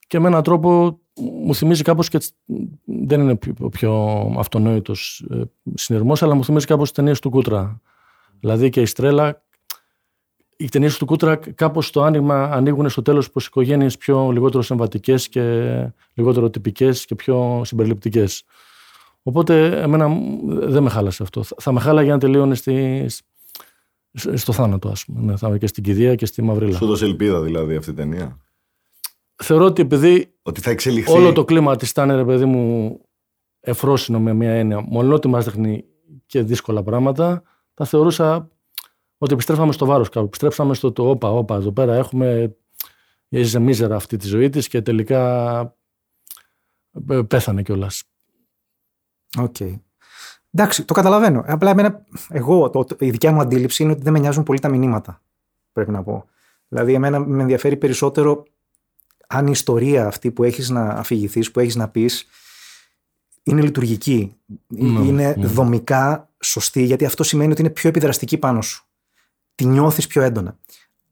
Και 0.06 0.18
με 0.18 0.28
έναν 0.28 0.42
τρόπο 0.42 0.98
μου 1.44 1.54
θυμίζει 1.54 1.82
κάπως 1.82 2.08
και 2.08 2.18
τσι- 2.18 2.34
δεν 2.84 3.20
είναι 3.20 3.36
πιο- 3.36 3.54
ο 3.60 3.68
πιο 3.68 3.94
αυτονόητος 4.38 5.26
ε, 5.30 5.40
συνειρμός, 5.74 6.22
αλλά 6.22 6.34
μου 6.34 6.44
θυμίζει 6.44 6.66
κάπως 6.66 6.88
τις 6.88 6.96
ταινίες 6.96 7.18
του 7.20 7.30
Κούτρα. 7.30 7.80
Δηλαδή 8.40 8.68
και 8.68 8.80
η 8.80 8.86
Στρέλα, 8.86 9.41
οι 10.62 10.68
ταινίες 10.68 10.98
του 10.98 11.04
Κούτρα 11.06 11.36
κάπως 11.36 11.90
το 11.90 12.02
άνοιγμα 12.02 12.44
ανοίγουν 12.44 12.88
στο 12.88 13.02
τέλος 13.02 13.30
προς 13.30 13.46
οικογένειες 13.46 13.96
πιο 13.98 14.30
λιγότερο 14.30 14.62
συμβατικές 14.62 15.28
και 15.28 15.42
λιγότερο 16.14 16.50
τυπικές 16.50 17.04
και 17.04 17.14
πιο 17.14 17.60
συμπεριληπτικές. 17.64 18.44
Οπότε 19.22 19.80
εμένα 19.82 20.08
μ, 20.08 20.38
δεν 20.46 20.82
με 20.82 20.90
χάλασε 20.90 21.22
αυτό. 21.22 21.42
Θα- 21.42 21.56
Θα 21.58 21.72
με 21.72 21.80
χάλαγε 21.80 22.10
αν 22.12 22.18
τελείωνε 22.18 22.54
στη, 22.54 23.06
σ- 24.12 24.36
στο 24.36 24.52
θάνατο, 24.52 24.88
ας 24.88 25.04
πούμε. 25.04 25.20
Ναι, 25.20 25.36
θα 25.36 25.48
είμαι 25.48 25.58
και 25.58 25.66
στην 25.66 25.82
κηδεία 25.82 26.14
και 26.14 26.26
στη 26.26 26.42
μαυρίλα. 26.42 26.76
Σου 26.76 26.86
δώσε 26.86 27.04
ελπίδα 27.04 27.40
δηλαδή 27.42 27.76
αυτή 27.76 27.90
η 27.90 27.94
ταινία; 27.94 28.36
Θεωρώ 29.42 29.64
ότι 29.64 29.82
επειδή 29.82 30.32
Ότι 30.42 30.60
θα 30.60 30.70
εξελιχθεί; 30.70 31.12
όλο 31.12 31.32
το 31.32 31.44
κλίμα 31.44 31.76
της 31.76 31.90
ήταν, 31.90 32.16
ρε 32.16 32.24
παιδί 32.24 32.44
μου, 32.44 32.98
ευφρόσυνο 33.60 34.20
με 34.20 34.32
μια 34.32 34.50
έννοια, 34.50 34.80
μόνο 34.80 35.14
ότι 35.14 35.28
μας 35.28 35.44
δείχνει 35.44 35.84
και 36.26 36.42
δύσκολα 36.42 36.82
πράγματα, 36.82 37.42
θα 37.74 37.84
θεωρούσα 37.84 38.48
ότι 39.22 39.32
επιστρέφαμε 39.32 39.72
στο 39.72 39.86
βάρος 39.86 40.08
κάπου. 40.08 40.26
Επιστρέψαμε 40.26 40.74
στο 40.74 40.92
το 40.92 41.08
όπα, 41.08 41.30
όπα, 41.30 41.54
εδώ 41.54 41.72
πέρα 41.72 41.94
έχουμε 41.94 42.56
έζησε 43.28 43.58
μίζερα 43.58 43.96
αυτή 43.96 44.16
τη 44.16 44.26
ζωή 44.26 44.48
της 44.48 44.68
και 44.68 44.82
τελικά 44.82 45.60
ε, 47.08 47.20
πέθανε 47.28 47.62
κιόλας. 47.62 48.02
Οκ. 49.38 49.56
Εντάξει, 50.50 50.84
το 50.84 50.94
καταλαβαίνω. 50.94 51.42
Απλά 51.46 51.70
εμένα, 51.70 52.06
εγώ, 52.28 52.70
το, 52.70 52.84
το- 52.84 52.96
η 52.98 53.10
δικιά 53.10 53.32
μου 53.32 53.40
αντίληψη 53.40 53.82
είναι 53.82 53.92
ότι 53.92 54.02
δεν 54.02 54.12
με 54.12 54.18
νοιάζουν 54.18 54.42
πολύ 54.42 54.58
τα 54.58 54.68
μηνύματα. 54.68 55.22
Πρέπει 55.72 55.90
να 55.90 56.02
πω. 56.02 56.24
Δηλαδή, 56.68 56.94
εμένα 56.94 57.18
με 57.18 57.42
ενδιαφέρει 57.42 57.76
περισσότερο 57.76 58.44
αν 59.26 59.46
η 59.46 59.50
ιστορία 59.52 60.06
αυτή 60.06 60.30
που 60.30 60.44
έχεις 60.44 60.68
να 60.70 60.84
αφηγηθείς, 60.84 61.50
που 61.50 61.60
έχεις 61.60 61.74
να 61.76 61.88
πεις, 61.88 62.26
είναι 63.42 63.62
λειτουργική. 63.62 64.36
Ναι, 64.66 65.04
είναι 65.04 65.34
ναι. 65.38 65.46
δομικά 65.46 66.30
σωστή, 66.42 66.82
γιατί 66.82 67.04
αυτό 67.04 67.22
σημαίνει 67.22 67.52
ότι 67.52 67.60
είναι 67.60 67.70
πιο 67.70 67.88
επιδραστική 67.88 68.38
πάνω 68.38 68.62
σου. 68.62 68.86
Τη 69.54 69.66
νιώθεις 69.66 70.06
πιο 70.06 70.22
έντονα. 70.22 70.58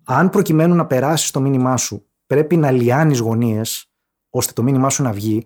Αν 0.04 0.30
προκειμένου 0.30 0.74
να 0.74 0.86
περάσεις 0.86 1.30
το 1.30 1.40
μήνυμά 1.40 1.76
σου, 1.76 2.06
πρέπει 2.26 2.56
να 2.56 2.70
λιάνεις 2.70 3.18
γωνίες, 3.18 3.90
ώστε 4.30 4.52
το 4.52 4.62
μήνυμά 4.62 4.90
σου 4.90 5.02
να 5.02 5.12
βγει, 5.12 5.44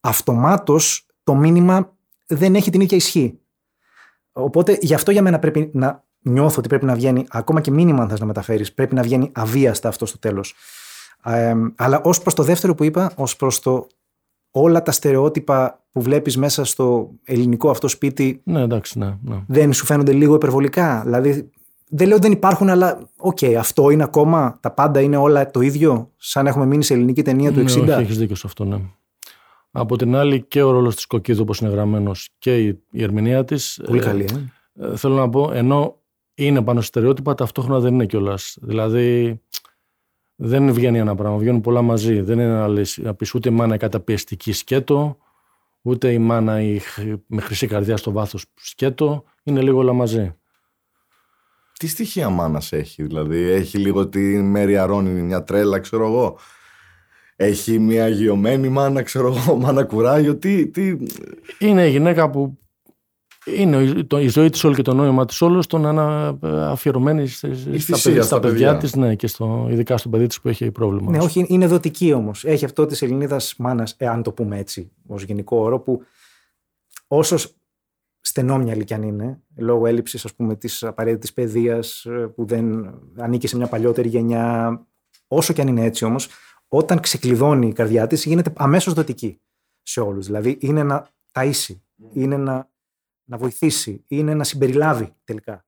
αυτομάτως 0.00 1.06
το 1.22 1.34
μήνυμα 1.34 1.92
δεν 2.26 2.54
έχει 2.54 2.70
την 2.70 2.80
ίδια 2.80 2.96
ισχύ. 2.96 3.38
Οπότε 4.32 4.78
γι' 4.80 4.94
αυτό 4.94 5.10
για 5.10 5.22
μένα 5.22 5.38
πρέπει 5.38 5.70
να 5.74 6.04
νιώθω 6.20 6.58
ότι 6.58 6.68
πρέπει 6.68 6.84
να 6.84 6.94
βγαίνει, 6.94 7.26
ακόμα 7.28 7.60
και 7.60 7.70
μήνυμα 7.70 8.02
αν 8.02 8.08
θες 8.08 8.20
να 8.20 8.26
μεταφέρεις, 8.26 8.72
πρέπει 8.74 8.94
να 8.94 9.02
βγαίνει 9.02 9.30
αβίαστα 9.34 9.88
αυτό 9.88 10.06
στο 10.06 10.18
τέλος. 10.18 10.54
Ε, 11.24 11.54
αλλά 11.76 12.00
ως 12.02 12.20
προς 12.20 12.34
το 12.34 12.42
δεύτερο 12.42 12.74
που 12.74 12.84
είπα, 12.84 13.12
ως 13.16 13.36
προς 13.36 13.60
το 13.60 13.86
όλα 14.50 14.82
τα 14.82 14.92
στερεότυπα 14.92 15.84
που 15.92 16.02
βλέπεις 16.02 16.36
μέσα 16.36 16.64
στο 16.64 17.10
ελληνικό 17.24 17.70
αυτό 17.70 17.88
σπίτι 17.88 18.40
Ναι, 18.44 18.60
εντάξει, 18.60 18.98
ναι. 18.98 19.16
ναι. 19.22 19.42
δεν 19.46 19.72
σου 19.72 19.84
φαίνονται 19.84 20.12
λίγο 20.12 20.34
υπερβολικά. 20.34 21.00
Δηλαδή, 21.04 21.50
δεν 21.88 22.06
λέω 22.06 22.16
ότι 22.16 22.26
δεν 22.26 22.36
υπάρχουν, 22.36 22.68
αλλά 22.68 23.08
οκ, 23.16 23.38
αυτό 23.58 23.90
είναι 23.90 24.02
ακόμα, 24.02 24.58
τα 24.60 24.70
πάντα 24.70 25.00
είναι 25.00 25.16
όλα 25.16 25.50
το 25.50 25.60
ίδιο, 25.60 26.12
σαν 26.16 26.46
έχουμε 26.46 26.66
μείνει 26.66 26.82
σε 26.82 26.94
ελληνική 26.94 27.22
ταινία 27.22 27.52
του 27.52 27.60
Ναι, 27.60 27.72
60. 27.72 27.80
όχι, 27.80 27.90
έχεις 27.90 28.18
δίκιο 28.18 28.36
σε 28.36 28.42
αυτό, 28.46 28.64
ναι. 28.64 28.80
Από 29.70 29.96
την 29.96 30.14
άλλη 30.14 30.42
και 30.42 30.62
ο 30.62 30.70
ρόλος 30.70 30.94
της 30.94 31.06
Κοκκίδου 31.06 31.40
όπως 31.42 31.58
είναι 31.58 31.70
γραμμένος 31.70 32.28
και 32.38 32.62
η, 32.64 32.82
η 32.90 33.02
ερμηνεία 33.02 33.44
της. 33.44 33.80
Πολύ 33.84 33.98
ε, 33.98 34.02
καλή, 34.02 34.26
ε. 34.74 34.86
ε, 34.86 34.96
θέλω 34.96 35.14
να 35.14 35.28
πω, 35.28 35.50
ενώ 35.52 35.96
είναι 36.34 36.62
πάνω 36.62 36.80
σε 36.80 36.86
στερεότυπα, 36.86 37.34
ταυτόχρονα 37.34 37.80
δεν 37.80 37.94
είναι 37.94 38.06
κιόλας. 38.06 38.56
Δηλαδή, 38.60 39.40
δεν 40.36 40.72
βγαίνει 40.72 40.98
ένα 40.98 41.14
πράγμα, 41.14 41.36
βγαίνουν 41.38 41.60
πολλά 41.60 41.82
μαζί. 41.82 42.20
Δεν 42.20 42.38
είναι 42.38 42.52
να, 42.52 42.68
λες, 42.68 42.98
να 43.02 43.14
πεις 43.14 43.34
ούτε 43.34 43.48
η 43.48 43.52
μάνα 43.52 43.74
η 43.74 43.78
καταπιεστική 43.78 44.52
σκέτο, 44.52 45.16
ούτε 45.82 46.12
η 46.12 46.18
μάνα 46.18 46.60
η, 46.60 46.78
χ- 46.78 47.00
με 47.26 47.40
χρυσή 47.40 47.66
καρδιά 47.66 47.96
στο 47.96 48.10
βάθος 48.12 48.44
σκέτο. 48.54 49.24
Είναι 49.42 49.60
λίγο 49.62 49.78
όλα 49.78 49.92
μαζί. 49.92 50.34
Τι 51.78 51.86
στοιχεία 51.86 52.28
μάνας 52.28 52.72
έχει, 52.72 53.02
δηλαδή. 53.02 53.42
Έχει 53.42 53.78
λίγο 53.78 54.08
τη 54.08 54.20
Μέρη 54.42 54.76
Αρώνη, 54.76 55.10
μια 55.22 55.42
τρέλα, 55.42 55.78
ξέρω 55.78 56.06
εγώ. 56.06 56.38
Έχει 57.36 57.78
μια 57.78 58.04
αγιωμένη 58.04 58.68
μάνα, 58.68 59.02
ξέρω 59.02 59.26
εγώ, 59.36 59.56
μάνα 59.62 59.84
κουράγιο. 59.84 60.36
Τι, 60.36 60.66
τι... 60.66 60.96
Είναι 61.58 61.86
η 61.86 61.90
γυναίκα 61.90 62.30
που 62.30 62.58
είναι 63.56 63.76
η- 63.76 64.04
το- 64.04 64.18
η 64.20 64.28
ζωή 64.28 64.50
της 64.50 64.64
όλη 64.64 64.74
και 64.74 64.82
το 64.82 64.94
νόημα 64.94 65.24
της 65.24 65.40
όλο 65.40 65.62
στο 65.62 65.78
να 65.78 65.90
είναι 65.90 66.38
ε, 66.56 66.64
αφιερωμένη 66.66 67.26
σε- 67.26 67.54
στα, 67.54 67.70
θυσία 67.70 67.96
παιδιά, 68.02 68.12
στα 68.12 68.22
στα 68.22 68.40
παιδιά 68.40 68.52
παιδιά. 68.72 68.76
της 68.76 68.94
ναι, 68.94 69.14
και 69.14 69.26
στο, 69.26 69.66
ειδικά 69.70 69.96
στο 69.96 70.08
παιδί 70.08 70.26
της 70.26 70.40
που 70.40 70.48
έχει 70.48 70.70
πρόβλημα. 70.70 71.10
Ναι, 71.10 71.18
όχι, 71.18 71.44
είναι 71.48 71.66
δοτική 71.66 72.12
όμως. 72.12 72.44
Έχει 72.44 72.64
αυτό 72.64 72.86
της 72.86 73.02
Ελληνίδας 73.02 73.54
μάνας, 73.58 73.94
εάν 73.98 74.22
το 74.22 74.32
πούμε 74.32 74.58
έτσι, 74.58 74.90
ως 75.06 75.22
γενικό 75.22 75.56
όρο, 75.56 75.78
που 75.80 76.02
όσος 77.06 77.54
στενόμυαλη 78.26 78.84
κι 78.84 78.94
αν 78.94 79.02
είναι, 79.02 79.42
λόγω 79.56 79.86
έλλειψης 79.86 80.24
ας 80.24 80.34
πούμε 80.34 80.56
της 80.56 80.82
απαραίτητης 80.82 81.32
παιδείας, 81.32 82.06
που 82.34 82.46
δεν 82.46 82.94
ανήκει 83.16 83.46
σε 83.46 83.56
μια 83.56 83.66
παλιότερη 83.66 84.08
γενιά, 84.08 84.86
όσο 85.26 85.52
κι 85.52 85.60
αν 85.60 85.68
είναι 85.68 85.84
έτσι 85.84 86.04
όμως, 86.04 86.28
όταν 86.68 87.00
ξεκλειδώνει 87.00 87.68
η 87.68 87.72
καρδιά 87.72 88.06
της, 88.06 88.24
γίνεται 88.24 88.52
αμέσως 88.56 88.94
δοτική 88.94 89.40
σε 89.82 90.00
όλους. 90.00 90.26
Δηλαδή 90.26 90.58
είναι 90.60 90.82
να 90.82 91.08
ταΐσει, 91.32 91.80
είναι 92.12 92.36
να, 92.36 92.70
να 93.24 93.36
βοηθήσει, 93.36 94.04
είναι 94.08 94.34
να 94.34 94.44
συμπεριλάβει 94.44 95.14
τελικά. 95.24 95.65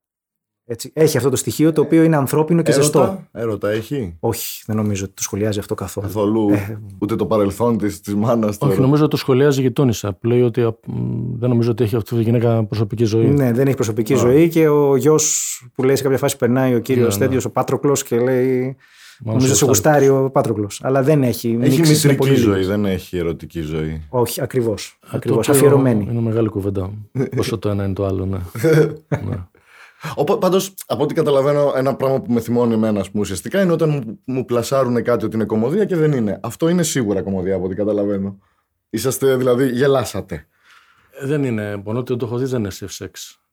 Έτσι. 0.71 0.91
Έχει 0.95 1.17
αυτό 1.17 1.31
το 1.31 1.37
στοιχείο 1.37 1.73
το 1.73 1.81
οποίο 1.81 2.03
είναι 2.03 2.17
ανθρώπινο 2.17 2.63
και 2.63 2.73
ζεστό. 2.73 2.99
Έρωτα, 3.01 3.29
έρωτα 3.33 3.69
έχει; 3.71 4.17
Όχι, 4.21 4.63
δεν 4.67 4.77
νομίζω 4.77 5.05
ότι 5.05 5.13
το 5.15 5.23
σχολιάζει 5.23 5.59
αυτό 5.59 5.75
καθόλου. 5.75 6.07
Καθόλου 6.07 6.51
Ε, 6.51 6.79
ούτε 6.99 7.17
το 7.17 7.27
παρελθόν 7.27 7.79
της, 7.79 8.01
της 8.01 8.15
μάνας. 8.15 8.49
Όχι, 8.49 8.59
τώρα. 8.59 8.81
νομίζω 8.81 9.03
ότι 9.03 9.11
το 9.11 9.17
σχολιάζει 9.17 9.61
η 9.61 9.63
γειτόνισσα 9.63 10.13
που 10.13 10.27
λέει 10.27 10.43
ότι 10.43 10.63
α, 10.63 10.75
μ, 10.87 11.39
δεν 11.39 11.49
νομίζω 11.49 11.71
ότι 11.71 11.85
έχει 11.85 11.97
αυτή 11.97 12.15
η 12.17 12.23
γυναίκα 12.23 12.65
προσωπική 12.65 13.05
ζωή. 13.05 13.27
Ναι, 13.27 13.53
δεν 13.53 13.67
έχει 13.67 13.77
προσωπική 13.77 14.15
Α. 14.15 14.17
ζωή 14.17 14.49
και 14.49 14.69
ο 14.69 14.97
γιος 14.97 15.53
που 15.75 15.83
λέει 15.83 15.97
σε 15.97 16.03
κάποια 16.03 16.19
φάση 16.19 16.37
περνάει 16.37 16.75
ο 16.75 16.79
κύριος 16.79 17.07
Ναι, 17.07 17.13
ναι, 17.13 17.19
ναι. 17.19 17.25
τέτοιος, 17.25 17.45
ο 17.45 17.51
Πάτροκλος 17.51 18.03
και 18.03 18.19
λέει. 18.21 18.77
Μάλλον 19.21 19.39
Νομίζω 19.41 19.55
σε 19.55 19.65
γουστάρει. 19.67 20.07
γουστάρει 20.07 20.25
ο 20.25 20.31
Πάτροκλος. 20.31 20.81
Αλλά 20.85 21.03
δεν 21.03 21.23
έχει. 21.23 21.49
Έχει 21.49 21.57
μίξεις, 21.59 22.05
είναι 22.05 22.13
μητρική 22.13 22.17
πολύ 22.17 22.35
ζωή, 22.35 22.53
λίγες. 22.53 22.67
δεν 22.69 22.85
έχει 22.85 23.17
ερωτική 23.19 23.61
ζωή. 23.61 24.03
Όχι, 24.09 24.41
ακριβώς. 24.43 24.99
Ε, 25.05 25.07
το 25.11 25.17
Ακριβώ. 25.17 25.39
οποίο 25.39 25.53
Αφιερωμένη. 25.55 26.07
Είναι 26.11 26.21
μεγάλη 26.21 26.49
κουβέντα. 26.49 26.91
Όσο 27.39 27.59
το 27.59 27.69
ένα 27.69 27.85
είναι 27.85 27.93
το 27.93 28.07
άλλο, 28.07 28.27
ναι. 28.27 28.39
ναι. 30.29 30.37
Πάντως, 30.37 30.75
από 30.87 31.03
ό,τι 31.03 31.15
καταλαβαίνω, 31.15 31.73
ένα 31.77 31.95
πράγμα 31.95 32.21
που 32.21 32.33
με 32.33 32.41
θυμώνει 32.41 32.75
εμένα, 32.75 33.01
ας 33.01 33.11
πούμε, 33.11 33.23
ουσιαστικά 33.23 33.63
είναι 33.63 33.73
όταν 33.73 33.91
μου, 33.91 34.19
μου 34.25 34.45
πλασάρουν 34.45 35.03
κάτι 35.03 35.25
ότι 35.25 35.37
είναι 35.37 35.45
κομμωδία 35.45 35.85
και 35.85 35.97
δεν 35.97 36.13
είναι. 36.13 36.41
Αυτό 36.43 36.69
είναι 36.69 36.83
σίγουρα 36.83 37.23
κομμωδία 37.23 37.55
από 37.55 37.65
ό,τι 37.65 37.75
καταλαβαίνω. 37.75 38.39
Είσαστε, 38.91 39.37
δηλαδή, 39.37 39.69
γελάσατε. 39.69 40.47
Ε, 41.21 41.27
Δεν 41.27 41.45
είναι, 41.45 41.79
πονώ 41.79 41.99
ότι 41.99 42.09
δεν 42.09 42.19
το 42.19 42.27
έχω 42.27 42.37
δει, 42.39 42.45
δεν 42.45 42.59
είναι 42.61 42.71
safe 42.81 43.05
sex. 43.05 43.11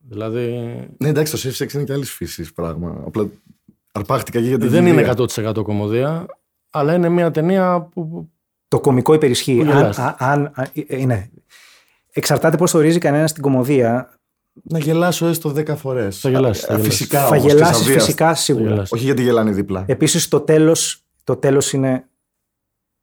Δηλαδή. 0.09 0.49
Ναι, 0.97 1.07
εντάξει, 1.09 1.31
το 1.31 1.49
safe 1.49 1.63
sex 1.65 1.73
είναι 1.73 1.83
και 1.83 1.93
άλλης 1.93 2.11
φύσης 2.11 2.53
πράγμα. 2.53 3.03
Απλά 3.05 3.27
αρπάχτηκα 3.91 4.39
και 4.41 4.47
για 4.47 4.57
την 4.57 4.69
δεν 4.69 4.83
κηδεία. 4.85 5.01
είναι 5.01 5.13
100% 5.57 5.63
κομμωδία, 5.63 6.25
αλλά 6.69 6.93
είναι 6.93 7.09
μια 7.09 7.31
ταινία 7.31 7.89
που. 7.93 8.29
Το 8.67 8.79
κομικό 8.79 9.13
υπερισχύει. 9.13 9.55
Που 9.55 9.61
Αν, 9.61 9.67
γελάς. 9.67 9.97
α- 9.99 10.15
αν, 10.19 10.51
α- 10.55 10.63
ε, 10.73 10.81
ε, 10.87 11.05
ναι. 11.05 11.29
Εξαρτάται 12.11 12.57
πώς 12.57 12.71
το 12.71 12.77
ορίζει 12.77 12.97
κανένας 12.99 13.33
την 13.33 13.41
κομμωδία. 13.41 14.14
Να 14.63 14.79
γελάσω 14.79 15.25
έστω 15.25 15.49
10 15.49 15.75
φορές. 15.75 16.19
Θα 16.19 16.29
γελάσεις, 16.29 16.63
θα 16.63 16.73
γελάσεις. 16.73 16.97
Φυσικά. 16.97 17.19
θα 17.19 17.27
όμως, 17.27 17.41
και 17.41 17.47
γελάσεις 17.47 17.81
αβίαστα. 17.81 18.03
φυσικά 18.03 18.35
σίγουρα. 18.35 18.69
γελάς. 18.69 18.91
Όχι 18.91 19.03
γιατί 19.03 19.21
γελάνε 19.21 19.51
δίπλα. 19.51 19.83
Επίσης 19.87 20.27
το 20.27 20.39
τέλος 20.39 21.05
το 21.25 21.35
τέλος 21.35 21.73
είναι 21.73 22.07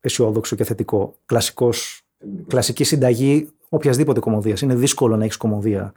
αισιόδοξο 0.00 0.56
και 0.56 0.64
θετικό. 0.64 1.16
Κλασικός, 1.26 2.02
κλασική 2.46 2.84
συνταγή 2.84 3.48
οποιασδήποτε 3.68 4.20
κομμωδίας. 4.20 4.60
Είναι 4.60 4.74
δύσκολο 4.74 5.16
να 5.16 5.24
έχεις 5.24 5.36
κομμωδία 5.36 5.92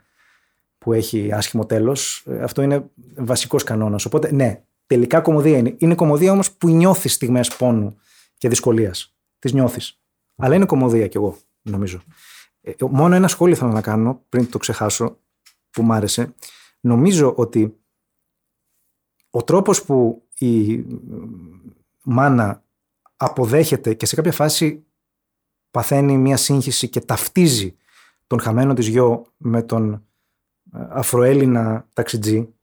που 0.78 0.92
έχει 0.92 1.32
άσχημο 1.32 1.66
τέλος. 1.66 2.26
Αυτό 2.40 2.62
είναι 2.62 2.84
βασικός 3.16 3.64
κανόνας. 3.64 4.04
Οπότε, 4.04 4.32
ναι, 4.32 4.62
τελικά 4.86 5.20
κομμωδία 5.20 5.58
είναι. 5.58 5.74
Είναι 5.78 5.94
κομμωδία 5.94 6.32
όμως 6.32 6.52
που 6.52 6.68
νιώθεις 6.68 7.12
στιγμές 7.12 7.56
πόνου 7.56 7.96
και 8.38 8.48
δυσκολίας. 8.48 9.14
Τις 9.38 9.52
νιώθεις. 9.52 10.00
Αλλά 10.36 10.54
είναι 10.54 10.66
κομμωδία 10.66 11.06
κι 11.06 11.16
εγώ, 11.16 11.36
νομίζω. 11.62 12.00
Ε, 12.60 12.72
μόνο 12.90 13.14
ένα 13.14 13.28
σχόλιο 13.28 13.56
θέλω 13.56 13.70
να 13.70 13.80
κάνω 13.80 14.22
πριν 14.28 14.50
το 14.50 14.58
ξεχάσω 14.58 15.18
που 15.76 15.82
μ' 15.82 15.92
άρεσε. 15.92 16.34
Νομίζω 16.80 17.34
ότι 17.36 17.78
ο 19.30 19.42
τρόπος 19.42 19.84
που 19.84 20.22
η 20.38 20.84
μάνα 22.02 22.64
αποδέχεται 23.16 23.94
και 23.94 24.06
σε 24.06 24.14
κάποια 24.14 24.32
φάση 24.32 24.86
παθαίνει 25.70 26.18
μια 26.18 26.36
σύγχυση 26.36 26.88
και 26.88 27.00
ταυτίζει 27.00 27.76
τον 28.26 28.40
χαμένο 28.40 28.74
της 28.74 28.86
γιο 28.86 29.26
με 29.36 29.62
τον 29.62 29.92
ε, 30.72 30.86
αφροέλληνα 30.88 31.88
ταξιτζή 31.92 32.54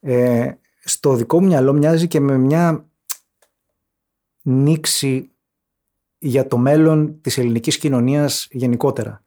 ε, 0.00 0.52
στο 0.84 1.14
δικό 1.14 1.40
μου 1.40 1.46
μυαλό 1.46 1.72
μοιάζει 1.72 2.06
και 2.06 2.20
με 2.20 2.38
μια 2.38 2.88
νήξη 4.42 5.30
για 6.18 6.46
το 6.46 6.58
μέλλον 6.58 7.20
της 7.20 7.38
ελληνικής 7.38 7.78
κοινωνίας 7.78 8.48
γενικότερα. 8.50 9.24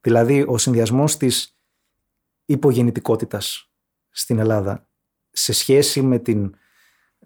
Δηλαδή 0.00 0.44
ο 0.48 0.58
συνδυασμός 0.58 1.16
της 1.16 1.59
υπογεννητικότητας 2.50 3.70
στην 4.10 4.38
Ελλάδα 4.38 4.86
σε 5.30 5.52
σχέση 5.52 6.02
με 6.02 6.18
την 6.18 6.54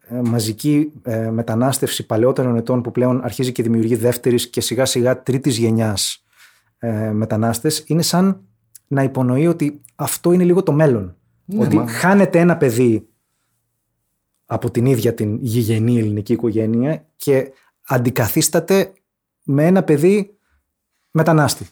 ε, 0.01 0.21
μαζική 0.25 0.93
ε, 1.03 1.31
μετανάστευση 1.31 2.07
παλαιότερων 2.07 2.57
ετών 2.57 2.83
που 2.83 2.91
πλέον 2.91 3.25
αρχίζει 3.25 3.53
και 3.53 3.63
δημιουργεί 3.63 3.95
δεύτερης 3.97 4.51
και 4.51 4.61
σιγά 4.61 4.85
σιγά 4.85 5.23
τρίτης 5.23 5.57
γενιάς 5.57 6.25
ε, 6.79 7.11
μετανάστες 7.13 7.85
είναι 7.87 8.03
σαν 8.03 8.49
να 8.87 9.03
υπονοεί 9.03 9.47
ότι 9.47 9.81
αυτό 9.95 10.33
είναι 10.33 10.45
λίγο 10.45 10.63
το 10.63 10.73
μέλλον. 10.73 11.17
Ναι, 11.45 11.65
ότι 11.65 11.77
μα- 11.77 11.87
χάνεται 11.87 12.39
ένα 12.39 12.57
παιδί 12.57 13.09
από 14.45 14.71
την 14.71 14.87
ίδια 14.87 15.15
την 15.15 15.39
γηγενή 15.41 15.99
ελληνική 15.99 16.33
οικογένεια 16.33 17.07
και 17.17 17.53
αντικαθίσταται 17.87 18.93
με 19.45 19.67
ένα 19.67 19.83
παιδί 19.83 20.39
μετανάστη. 21.11 21.67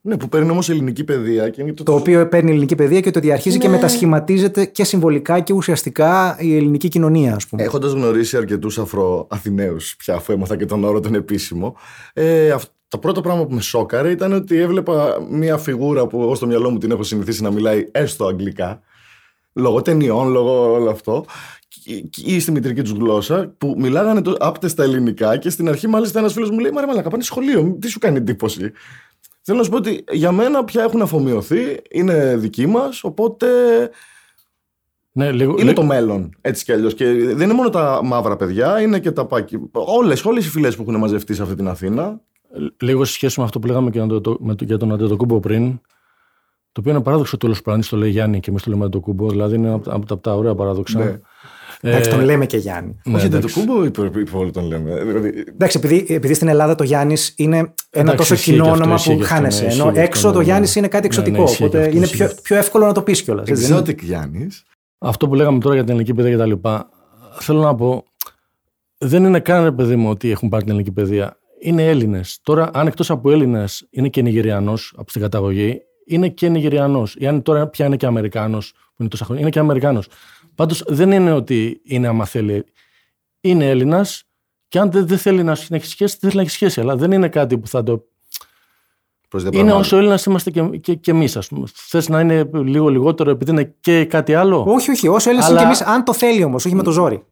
Ναι, 0.00 0.16
που 0.16 0.28
παίρνει 0.28 0.50
όμως 0.50 0.68
ελληνική 0.70 1.04
παιδεία 1.04 1.48
και 1.48 1.62
είναι 1.62 1.72
το, 1.72 1.82
Το 1.82 1.94
οποίο 1.94 2.28
παίρνει 2.28 2.50
ελληνική 2.50 2.74
παιδεία 2.74 3.00
και 3.00 3.10
το 3.10 3.18
ότι 3.18 3.32
αρχίζει 3.32 3.58
και 3.58 3.66
Ναι. 3.68 3.74
μετασχηματίζεται 3.74 4.64
και 4.64 4.84
συμβολικά 4.84 5.40
και 5.40 5.52
ουσιαστικά 5.52 6.36
η 6.40 6.56
ελληνική 6.56 6.88
κοινωνία, 6.88 7.34
ας 7.34 7.46
πούμε. 7.46 7.62
Έχοντας 7.62 7.92
γνωρίσει 7.92 8.36
αρκετούς 8.36 8.78
Αφροαθηναίους 8.78 9.96
πια, 9.96 10.14
αφού 10.14 10.32
έμαθα 10.32 10.56
και 10.56 10.64
τον 10.66 10.84
όρο 10.84 11.00
τον 11.00 11.14
επίσημο, 11.14 11.76
ε, 12.12 12.50
αυ- 12.50 12.70
το 12.88 12.98
πρώτο 12.98 13.20
πράγμα 13.20 13.46
που 13.46 13.54
με 13.54 13.60
σόκαρε 13.60 14.10
ήταν 14.10 14.32
ότι 14.32 14.56
έβλεπα 14.56 15.16
μια 15.30 15.56
φιγούρα 15.58 16.06
που 16.06 16.22
εγώ 16.22 16.34
στο 16.34 16.46
μυαλό 16.46 16.70
μου 16.70 16.78
την 16.78 16.90
έχω 16.90 17.02
συνηθίσει 17.02 17.42
να 17.42 17.50
μιλάει 17.50 17.88
έστω 17.92 18.26
αγγλικά, 18.26 18.80
λόγω 19.52 19.82
ταινιών, 19.82 20.28
λόγω 20.30 20.72
όλο 20.72 20.90
αυτό, 20.90 21.24
και- 21.84 22.04
ή 22.24 22.40
στη 22.40 22.50
μητρική 22.50 22.82
τους 22.82 22.90
γλώσσα, 22.92 23.54
που 23.58 23.74
μιλάγανε 23.78 24.22
το, 24.22 24.36
άπτε 24.38 24.68
στα 24.68 24.82
ελληνικά 24.82 25.36
και 25.36 25.50
στην 25.50 25.68
αρχή 25.68 25.88
μάλιστα 25.88 26.18
ένας 26.18 26.32
φίλος 26.32 26.50
μου 26.50 26.58
λέει: 26.58 26.70
Μα 26.70 26.80
ρε 26.80 26.86
Μαλάκα, 26.86 27.08
πάνε 27.10 27.22
σχολείο, 27.22 27.76
τι 27.80 27.88
σου 27.88 27.98
κάνει 27.98 28.16
εντύπωση; 28.16 28.72
Θέλω 29.48 29.58
να 29.58 29.64
σου 29.64 29.70
πω 29.70 29.76
ότι 29.76 30.04
για 30.12 30.32
μένα 30.32 30.64
πια 30.64 30.82
έχουν 30.82 31.02
αφομοιωθεί, 31.02 31.80
είναι 31.90 32.36
δικοί 32.36 32.66
μας, 32.66 33.04
οπότε 33.04 33.46
Ναι, 35.12 35.32
λίγο, 35.32 35.52
είναι 35.52 35.62
λί- 35.62 35.74
το 35.74 35.82
μέλλον, 35.82 36.30
έτσι 36.40 36.64
κι 36.64 36.72
αλλιώς. 36.72 36.94
Και 36.94 37.04
δεν 37.12 37.40
είναι 37.40 37.52
μόνο 37.52 37.68
τα 37.68 38.00
μαύρα 38.04 38.36
παιδιά, 38.36 38.80
είναι 38.80 38.98
και 38.98 39.10
τα 39.10 39.26
πάκι. 39.26 39.58
Όλες 39.72 40.24
όλες 40.24 40.46
οι 40.46 40.48
φυλές 40.48 40.76
που 40.76 40.82
έχουν 40.82 40.96
μαζευτεί 40.98 41.34
σε 41.34 41.42
αυτή 41.42 41.54
την 41.54 41.68
Αθήνα. 41.68 42.20
λίγο 42.80 43.04
σε 43.04 43.12
σχέση 43.12 43.38
με 43.40 43.44
αυτό 43.46 43.58
που 43.58 43.66
λέγαμε 43.66 43.90
και 43.90 44.00
το, 44.00 44.20
το, 44.20 44.36
με 44.40 44.54
το, 44.54 44.64
για 44.64 44.76
τον 44.76 44.92
Αντετοκούμπο 44.92 45.40
πριν. 45.40 45.80
Το 46.72 46.80
οποίο 46.80 46.92
είναι 46.92 47.02
παράδοξο 47.02 47.32
ότι 47.34 47.46
όλο 47.46 47.54
ο 47.58 47.62
πλανήτη 47.62 47.88
το 47.88 47.96
λέει 47.96 48.10
Γιάννη 48.10 48.40
και 48.40 48.50
εμείς 48.50 48.62
το 48.62 48.70
λέμε 48.70 48.84
Αντετοκούμπο. 48.84 49.28
Δηλαδή 49.28 49.54
είναι 49.54 49.70
από, 49.72 49.84
τα- 49.84 49.94
από 49.94 50.06
τα, 50.06 50.14
από 50.14 50.22
τα 50.22 50.34
ωραία 50.34 50.54
παράδοξα. 50.54 50.98
Ναι. 50.98 51.18
Εντάξει, 51.80 52.10
τον 52.10 52.20
λέμε 52.20 52.46
και 52.46 52.56
Γιάννη. 52.56 53.00
ναι, 53.04 53.14
Όχι, 53.14 53.28
δεν 53.28 53.30
το 53.30 53.36
εντάξει. 53.36 53.60
κούμπο 53.66 53.84
ή 54.20 54.24
πολύ 54.30 54.50
τον 54.50 54.66
λέμε. 54.66 55.04
Δηλαδή, 55.04 55.44
Εντάξει, 55.48 55.78
επειδή, 55.84 56.14
επειδή 56.14 56.34
στην 56.34 56.48
Ελλάδα 56.48 56.74
το 56.74 56.84
Γιάννης 56.84 57.34
είναι 57.36 57.56
ένα 57.56 57.72
Εντάξει, 57.90 58.16
τόσο 58.16 58.34
ισχύει 58.34 58.50
κοινό 58.50 58.64
και 58.64 58.70
αυτό, 58.70 58.82
όνομα 58.82 58.94
ισχύει 58.96 59.10
που 59.10 59.16
και 59.16 59.22
αυτό, 59.22 59.34
χάνεσαι. 59.34 59.62
ναι, 59.62 59.68
ισχύει 59.68 59.80
ενώ 59.80 59.92
και 59.92 60.00
έξω 60.00 60.18
αυτό, 60.20 60.32
το 60.32 60.38
ναι, 60.38 60.44
Γιάννης 60.44 60.74
ναι. 60.74 60.80
είναι 60.80 60.88
κάτι 60.88 61.08
Ναι, 61.08 61.14
ναι, 61.16 61.20
εξωτικό. 61.20 61.42
ισχύει 61.44 61.56
και 61.58 61.64
οπότε 61.64 61.78
αυτό, 61.78 61.96
είναι 61.96 62.04
ισχύει 62.04 62.16
πιο, 62.16 62.26
και 62.26 62.30
αυτό. 62.32 62.42
πιο 62.42 62.56
εύκολο 62.56 62.86
να 62.86 62.92
το 62.92 63.02
πεις 63.02 63.22
κιόλας. 63.22 63.48
Exotic 63.48 63.98
Γιάννης. 64.02 64.64
Αυτό 64.98 65.28
που 65.28 65.34
λέγαμε 65.34 65.58
τώρα 65.58 65.74
για 65.74 65.82
την 65.84 65.92
ελληνική 65.92 66.14
παιδεία 66.14 66.30
και 66.30 66.36
τα 66.38 66.46
λοιπά, 66.46 66.88
θέλω 67.40 67.60
να 67.60 67.74
πω, 67.74 68.04
δεν 68.98 69.24
είναι 69.24 69.40
καν 69.40 69.64
ρε 69.64 69.72
παιδί 69.72 69.96
μου 69.96 70.10
ότι 70.10 70.30
έχουν 70.30 70.48
πάρει 70.48 70.62
την 70.62 70.72
ελληνική 70.72 70.92
παιδεία. 70.92 71.38
Είναι 71.60 71.86
Έλληνες. 71.88 72.38
Τώρα, 72.42 72.70
αν 72.72 72.86
εκτός 72.86 73.10
από 73.10 73.30
Έλληνες 73.30 73.86
είναι 73.90 74.08
και 74.08 74.22
Νιγηριανός 74.22 74.94
από 74.96 75.12
την 75.12 75.20
καταγωγή, 75.20 75.80
είναι 76.06 76.28
και 76.28 76.48
Νιγηριανός. 76.48 77.16
Ή 77.18 77.26
αν 77.26 77.42
τώρα 77.42 77.68
πια 77.68 77.86
είναι 77.86 77.96
και 77.96 78.06
Αμερικάνος, 78.06 78.72
που 78.72 78.94
είναι 78.98 79.08
τόσα 79.08 79.24
χρόνια, 79.24 79.42
είναι 79.42 79.50
και 79.50 79.58
Αμερικάνος. 79.58 80.08
Πάντως 80.58 80.82
δεν 80.86 81.12
είναι 81.12 81.32
ότι 81.32 81.80
είναι 81.84 82.06
άμα 82.06 82.24
θέλει. 82.24 82.64
Είναι 83.40 83.68
Έλληνας 83.68 84.24
και 84.68 84.78
αν 84.78 84.90
δεν, 84.90 85.06
δεν 85.06 85.18
θέλει 85.18 85.42
να 85.42 85.56
έχει 85.68 85.86
σχέση, 85.86 86.16
δεν 86.20 86.30
θέλει 86.30 86.34
να 86.34 86.40
έχει 86.40 86.50
σχέση. 86.50 86.80
Αλλά 86.80 86.96
δεν 86.96 87.12
είναι 87.12 87.28
κάτι 87.28 87.58
που 87.58 87.66
θα 87.68 87.82
το. 87.82 88.04
Είναι 89.50 89.72
όσο 89.72 89.96
Έλληνας 89.96 90.24
είμαστε 90.24 90.50
και, 90.50 90.62
και, 90.62 90.94
και 90.94 91.10
εμείς, 91.10 91.36
ας 91.36 91.48
πούμε. 91.48 91.66
Θες 91.74 92.08
να 92.08 92.20
είναι 92.20 92.50
λίγο 92.52 92.88
λιγότερο 92.88 93.30
επειδή 93.30 93.50
είναι 93.50 93.74
και 93.80 94.04
κάτι 94.04 94.34
άλλο; 94.34 94.64
Όχι, 94.68 94.90
όχι. 94.90 95.08
Όσο 95.08 95.30
Έλληνε 95.30 95.46
Αλλά- 95.46 95.60
είναι 95.62 95.72
και 95.72 95.82
εμείς, 95.82 95.94
αν 95.96 96.04
το 96.04 96.12
θέλει 96.12 96.44
όμως, 96.44 96.64
όχι 96.64 96.74
με 96.74 96.82
το 96.82 96.90
ζόρι. 96.90 97.24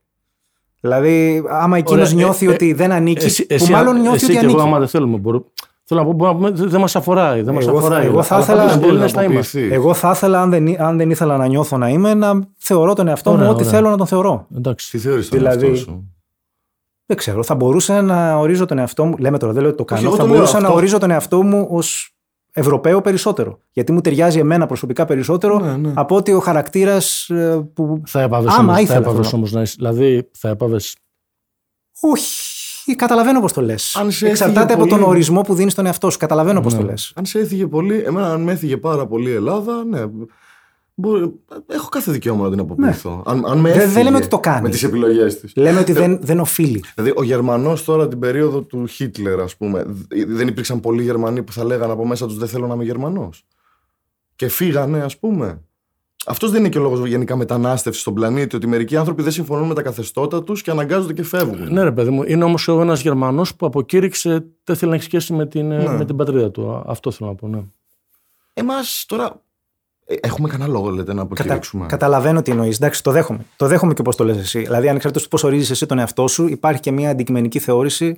Δηλαδή, 0.80 1.44
άμα 1.48 1.76
εκείνος 1.76 2.08
Ωραία, 2.08 2.20
ε, 2.20 2.24
νιώθει 2.24 2.46
ε, 2.46 2.50
ότι 2.50 2.72
δεν 2.72 2.92
ανήκει, 2.92 3.24
Εσύ, 3.24 3.46
που 3.46 3.54
εσύ, 3.54 3.70
μάλλον 3.72 4.00
νιώθει 4.00 4.16
εσύ 4.16 4.24
ότι 4.24 4.32
και 4.32 4.38
εγώ, 4.38 4.48
ανήκει. 4.48 4.66
άμα 4.68 4.78
δεν 4.78 4.88
θέλουμε, 4.88 5.16
μπορούμε. 5.16 5.44
Θέλω 5.88 6.00
να 6.00 6.06
πω, 6.06 6.12
μπορούμε 6.12 6.48
να 6.50 6.54
πούμε, 6.56 6.68
δεν 6.68 6.80
μας 6.80 6.96
αφοράει. 6.96 7.42
Δεν 7.42 7.54
μας 7.54 7.66
Εγώ 7.66 7.80
θα- 7.80 7.86
αφοράει. 7.86 8.06
εγώ 8.06 8.22
θα 8.22 8.34
Αλλά 8.34 8.44
ήθελα- 8.44 8.60
πάντως 8.60 8.76
μπορεί 8.76 8.88
Έλληνες 8.88 9.12
να 9.12 9.20
θα 9.20 9.24
είμαστε. 9.26 9.58
αποποιηθεί. 9.58 9.74
Εγώ 9.74 9.94
θα 9.94 10.10
ήθελα, 10.10 10.40
αν 10.40 10.50
δεν, 10.50 10.82
αν 10.82 10.96
δεν 10.96 11.10
ήθελα 11.10 11.36
να 11.36 11.46
νιώθω 11.46 11.76
να 11.78 11.88
είμαι, 11.88 12.14
να 12.14 12.40
θεωρώ 12.58 12.92
τον 12.94 13.08
εαυτό 13.08 13.30
Ωραία, 13.30 13.44
μου 13.44 13.50
ό,τι 13.50 13.60
ωραία. 13.60 13.72
θέλω 13.72 13.90
να 13.90 13.96
τον 13.96 14.06
θεωρώ. 14.06 14.46
Τι 14.48 14.56
Εντάξει. 14.56 14.98
θεωρείς 14.98 15.28
τον 15.28 15.38
Δηλαδή, 15.38 15.66
εαυτό 15.66 15.80
σου; 15.80 16.10
Δεν 17.06 17.16
ξέρω. 17.16 17.42
Θα 17.42 17.54
μπορούσα 17.54 18.02
να 18.02 18.36
ορίζω 18.38 18.64
τον 18.66 18.78
εαυτό 18.78 19.04
μου. 19.04 19.16
Λέμε 19.18 19.38
τώρα, 19.38 19.52
δεν 19.52 19.62
λέω 19.62 19.70
ότι 19.70 19.84
το 19.84 19.94
Όχι, 19.94 20.02
κάνω. 20.02 20.06
εγώ 20.06 20.16
Θα 20.16 20.22
το 20.22 20.28
λέω 20.28 20.38
μπορούσα 20.38 20.58
να 20.60 20.64
αυτό. 20.66 20.78
ορίζω 20.78 20.98
τον 20.98 21.10
εαυτό 21.10 21.42
μου 21.42 21.66
ως 21.70 22.10
Ευρωπαίο 22.58 23.00
περισσότερο. 23.00 23.58
Γιατί 23.70 23.92
μου 23.92 24.00
ταιριάζει 24.00 24.38
εμένα 24.38 24.66
προσωπικά 24.66 25.04
περισσότερο 25.04 25.58
Ναι, 25.58 25.76
ναι. 25.76 25.92
από 25.94 26.16
ότι 26.16 26.32
ο 26.32 26.40
χαρακτήρας 26.40 27.30
που. 27.74 28.02
Θα 28.06 28.20
έπαβες 28.20 28.52
Άμα 28.52 28.60
όμως 28.62 28.74
θα 28.74 28.80
ήθελα, 28.80 28.98
έπαβες 28.98 29.26
θέλω. 29.26 29.36
όμως 29.38 29.52
να 29.52 29.60
είσαι. 29.62 29.74
Δηλαδή, 29.78 30.30
θα 30.32 30.48
έπαβες. 30.48 30.96
Όχι, 32.00 32.55
καταλαβαίνω 32.94 33.40
πώς 33.40 33.52
το 33.52 33.60
λες. 33.60 33.96
Αν 33.96 34.10
σε 34.10 34.26
Εξαρτάται 34.28 34.58
έφυγε 34.60 34.72
από 34.74 34.86
τον 34.86 34.98
πολύ- 34.98 35.10
ορισμό 35.10 35.40
που 35.40 35.54
δίνεις 35.54 35.72
στον 35.72 35.86
εαυτό 35.86 36.10
σου. 36.10 36.18
Καταλαβαίνω 36.18 36.60
πώς 36.60 36.72
Ναι. 36.74 36.80
το 36.80 36.86
λες. 36.86 37.12
Αν 37.16 37.24
σε 37.24 37.38
έφυγε 37.38 37.66
πολύ, 37.66 38.02
εμένα 38.06 38.32
αν 38.32 38.42
με 38.42 38.52
έφυγε 38.52 38.76
πάρα 38.76 39.06
πολύ 39.06 39.30
η 39.30 39.34
Ελλάδα, 39.34 39.84
ναι. 39.84 40.04
Μπορεί, 40.98 41.32
έχω 41.66 41.88
κάθε 41.88 42.12
δικαίωμα 42.12 42.44
να 42.44 42.50
την 42.50 42.60
αποποιηθώ. 42.60 43.22
Αν, 43.26 43.44
αν 43.46 43.58
με 43.58 43.68
Δεν- 43.68 43.78
δεν 43.78 43.86
έφυγε 43.88 44.02
λέμε 44.04 44.16
ότι 44.16 44.26
το 44.28 44.38
κάνεις. 44.38 44.62
Με 44.62 44.68
τις 44.68 44.82
επιλογές 44.82 45.40
της. 45.40 45.52
Λέμε 45.56 45.80
ότι 45.80 45.92
δεν, 45.92 46.18
δεν 46.22 46.40
οφείλει. 46.40 46.84
Δηλαδή, 46.94 47.12
ο 47.16 47.22
Γερμανός 47.22 47.84
τώρα 47.84 48.08
την 48.08 48.18
περίοδο 48.18 48.60
του 48.62 48.86
Χίτλερ, 48.86 49.40
ας 49.40 49.56
πούμε, 49.56 49.82
δ- 49.86 50.12
δεν 50.26 50.48
υπήρξαν 50.48 50.80
πολλοί 50.80 51.02
Γερμανοί 51.02 51.42
που 51.42 51.52
θα 51.52 51.64
λέγανε 51.64 51.92
από 51.92 52.06
μέσα 52.06 52.26
τους 52.26 52.38
Δεν 52.38 52.48
θέλω 52.48 52.66
να 52.66 52.74
είμαι 52.74 52.84
Γερμανός. 52.84 53.44
Και 54.36 54.48
φύγανε, 54.48 54.98
ας 55.02 55.18
πούμε. 55.18 55.60
Αυτός 56.28 56.50
δεν 56.50 56.60
είναι 56.60 56.68
και 56.68 56.78
ο 56.78 56.82
λόγος 56.82 57.06
γενικά 57.08 57.36
μετανάστευσης 57.36 58.02
στον 58.02 58.14
πλανήτη, 58.14 58.56
ότι 58.56 58.66
μερικοί 58.66 58.96
άνθρωποι 58.96 59.22
δεν 59.22 59.32
συμφωνούν 59.32 59.68
με 59.68 59.74
τα 59.74 59.82
καθεστώτα 59.82 60.42
τους 60.42 60.62
και 60.62 60.70
αναγκάζονται 60.70 61.12
και 61.12 61.22
φεύγουν. 61.22 61.72
Ναι, 61.72 61.82
ρε 61.82 61.92
παιδί 61.92 62.10
μου. 62.10 62.22
Είναι 62.26 62.44
όμως 62.44 62.68
ένας 62.68 63.00
Γερμανός 63.00 63.54
που 63.54 63.66
αποκήρυξε 63.66 64.44
δεν 64.64 64.76
θέλει 64.76 64.90
να 64.90 64.96
έχει 64.96 65.04
σχέση 65.04 65.32
με 65.32 65.46
την, 65.46 65.66
Ναι. 65.66 65.88
με 65.96 66.04
την 66.04 66.16
πατρίδα 66.16 66.50
του. 66.50 66.70
Α, 66.70 66.82
Αυτό 66.86 67.10
θέλω 67.10 67.30
να 67.30 67.36
πω. 67.36 67.48
Ναι. 67.48 67.60
Εμάς 68.54 69.04
τώρα. 69.08 69.42
ε, 70.06 70.14
Έχουμε 70.20 70.48
κανένα 70.48 70.70
λόγο, 70.70 70.90
λέτε, 70.90 71.12
να 71.14 71.22
Κατα... 71.22 71.22
αποκηρύξουμε; 71.22 71.86
Καταλαβαίνω 71.86 72.42
τι 72.42 72.50
εννοείς. 72.50 72.76
Εντάξει, 72.76 73.02
το 73.02 73.10
δέχομαι. 73.10 73.44
Το 73.56 73.66
δέχομαι 73.66 73.94
και 73.94 74.02
πώ 74.02 74.14
το 74.14 74.24
λες 74.24 74.36
εσύ. 74.36 74.58
Δηλαδή, 74.58 74.88
ανεξαρτήτω 74.88 75.24
του 75.24 75.30
πώς 75.30 75.44
ορίζεις 75.44 75.70
εσύ 75.70 75.86
τον 75.86 75.98
εαυτό 75.98 76.26
σου, 76.28 76.46
υπάρχει 76.48 76.80
και 76.80 76.90
μια 76.90 77.10
αντικειμενική 77.10 77.58
θεώρηση 77.58 78.16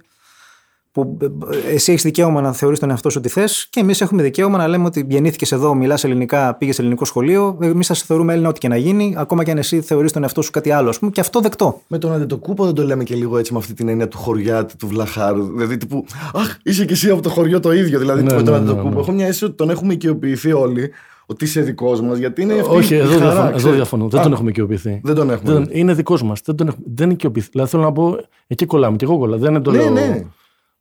που 1.04 1.16
ε, 1.52 1.72
εσύ 1.74 1.90
έχεις 1.92 2.02
δικαίωμα 2.02 2.40
να 2.40 2.52
θεωρείς 2.52 2.78
τον 2.78 2.90
εαυτό 2.90 3.10
σου 3.10 3.16
ό,τι 3.18 3.28
θες 3.28 3.66
και 3.70 3.80
εμείς 3.80 4.00
έχουμε 4.00 4.22
δικαίωμα 4.22 4.58
να 4.58 4.68
λέμε 4.68 4.84
ότι 4.84 5.06
γεννήθηκες 5.08 5.52
εδώ, 5.52 5.74
μιλάς 5.74 6.04
ελληνικά, 6.04 6.54
πήγες 6.54 6.74
σε 6.74 6.80
ελληνικό 6.80 7.04
σχολείο. 7.04 7.58
Εμείς 7.60 7.86
θα 7.86 7.94
σε 7.94 8.04
θεωρούμε 8.06 8.32
Έλληνα 8.32 8.48
ό,τι 8.48 8.58
και 8.58 8.68
να 8.68 8.76
γίνει, 8.76 9.14
ακόμα 9.16 9.44
και 9.44 9.50
αν 9.50 9.58
εσύ 9.58 9.80
θεωρείς 9.80 10.12
τον 10.12 10.22
εαυτό 10.22 10.42
σου 10.42 10.50
κάτι 10.50 10.70
άλλο, 10.70 10.88
ας 10.88 10.98
πούμε, 10.98 11.10
και 11.10 11.20
αυτό 11.20 11.40
δεκτό. 11.40 11.80
Με 11.88 11.98
τον 11.98 12.12
Αντετοκούπο 12.12 12.64
δεν 12.64 12.74
το 12.74 12.82
λέμε 12.82 13.04
και 13.04 13.14
λίγο 13.14 13.38
έτσι 13.38 13.52
με 13.52 13.58
αυτή 13.58 13.74
την 13.74 13.88
έννοια 13.88 14.08
του 14.08 14.18
χωριάτη, 14.18 14.76
του 14.76 14.86
Βλαχάρου. 14.86 15.44
Δηλαδή 15.52 15.76
τύπου 15.76 16.04
Αχ, 16.34 16.56
είσαι 16.62 16.84
και 16.84 16.92
εσύ 16.92 17.10
από 17.10 17.22
το 17.22 17.28
χωριό 17.28 17.60
το 17.60 17.72
ίδιο. 17.72 17.98
Δηλαδή 17.98 18.22
Ναι, 18.22 18.34
με 18.34 18.42
τον 18.42 18.44
ναι, 18.44 18.50
ναι, 18.50 18.56
Αντετοκούπο. 18.64 18.94
ναι. 18.94 19.00
Έχω 19.00 19.12
μια 19.12 19.24
αίσθηση 19.24 19.44
ότι 19.44 19.54
τον 19.54 19.70
έχουμε 19.70 19.92
οικειοποιηθεί 19.92 20.52
όλοι 20.52 20.90
ότι 21.26 21.44
είσαι 21.44 21.60
δικός 21.60 22.00
μας, 22.00 22.18
γιατί 22.18 22.42
είναι 22.42 22.52
αυτή 22.52 22.76
Όχι, 22.76 22.94
η 22.94 22.96
εδώ, 22.96 23.08
χαρά, 23.08 23.20
διαφωνώ, 23.20 23.46
εδώ 23.48 23.56
ξέρεις. 23.56 23.76
διαφωνώ. 23.76 24.08
Δεν 24.08 24.20
Α, 24.20 24.22
τον 24.22 24.32
έχουμε 24.32 24.50
οικειοποιηθεί. 24.50 25.00
Δεν 25.04 25.14
τον 25.14 25.30
έχουμε. 25.30 25.52
Δεν, 25.52 25.68
είναι 25.70 25.94
δικός 25.94 26.22
μας. 26.22 26.40
Δεν, 26.44 26.54
τον 26.56 26.66
έχουμε- 26.68 26.84
δεν 26.94 27.04
είναι 27.04 27.14
οικειοποιηθεί. 27.14 27.48
Δηλαδή 27.52 27.70
θέλω 27.70 27.82
να 27.82 27.92
πω, 27.92 28.16
εκεί 28.46 28.66
κολλάμε. 28.66 28.96
Και 28.96 29.04
εγώ 29.04 29.18
κολλάω. 29.18 29.38
Δεν 29.38 29.50
είναι 29.50 29.60
το 29.60 29.70
ναι, 29.70 29.76
λέω 29.76 29.90
ναι. 29.90 30.24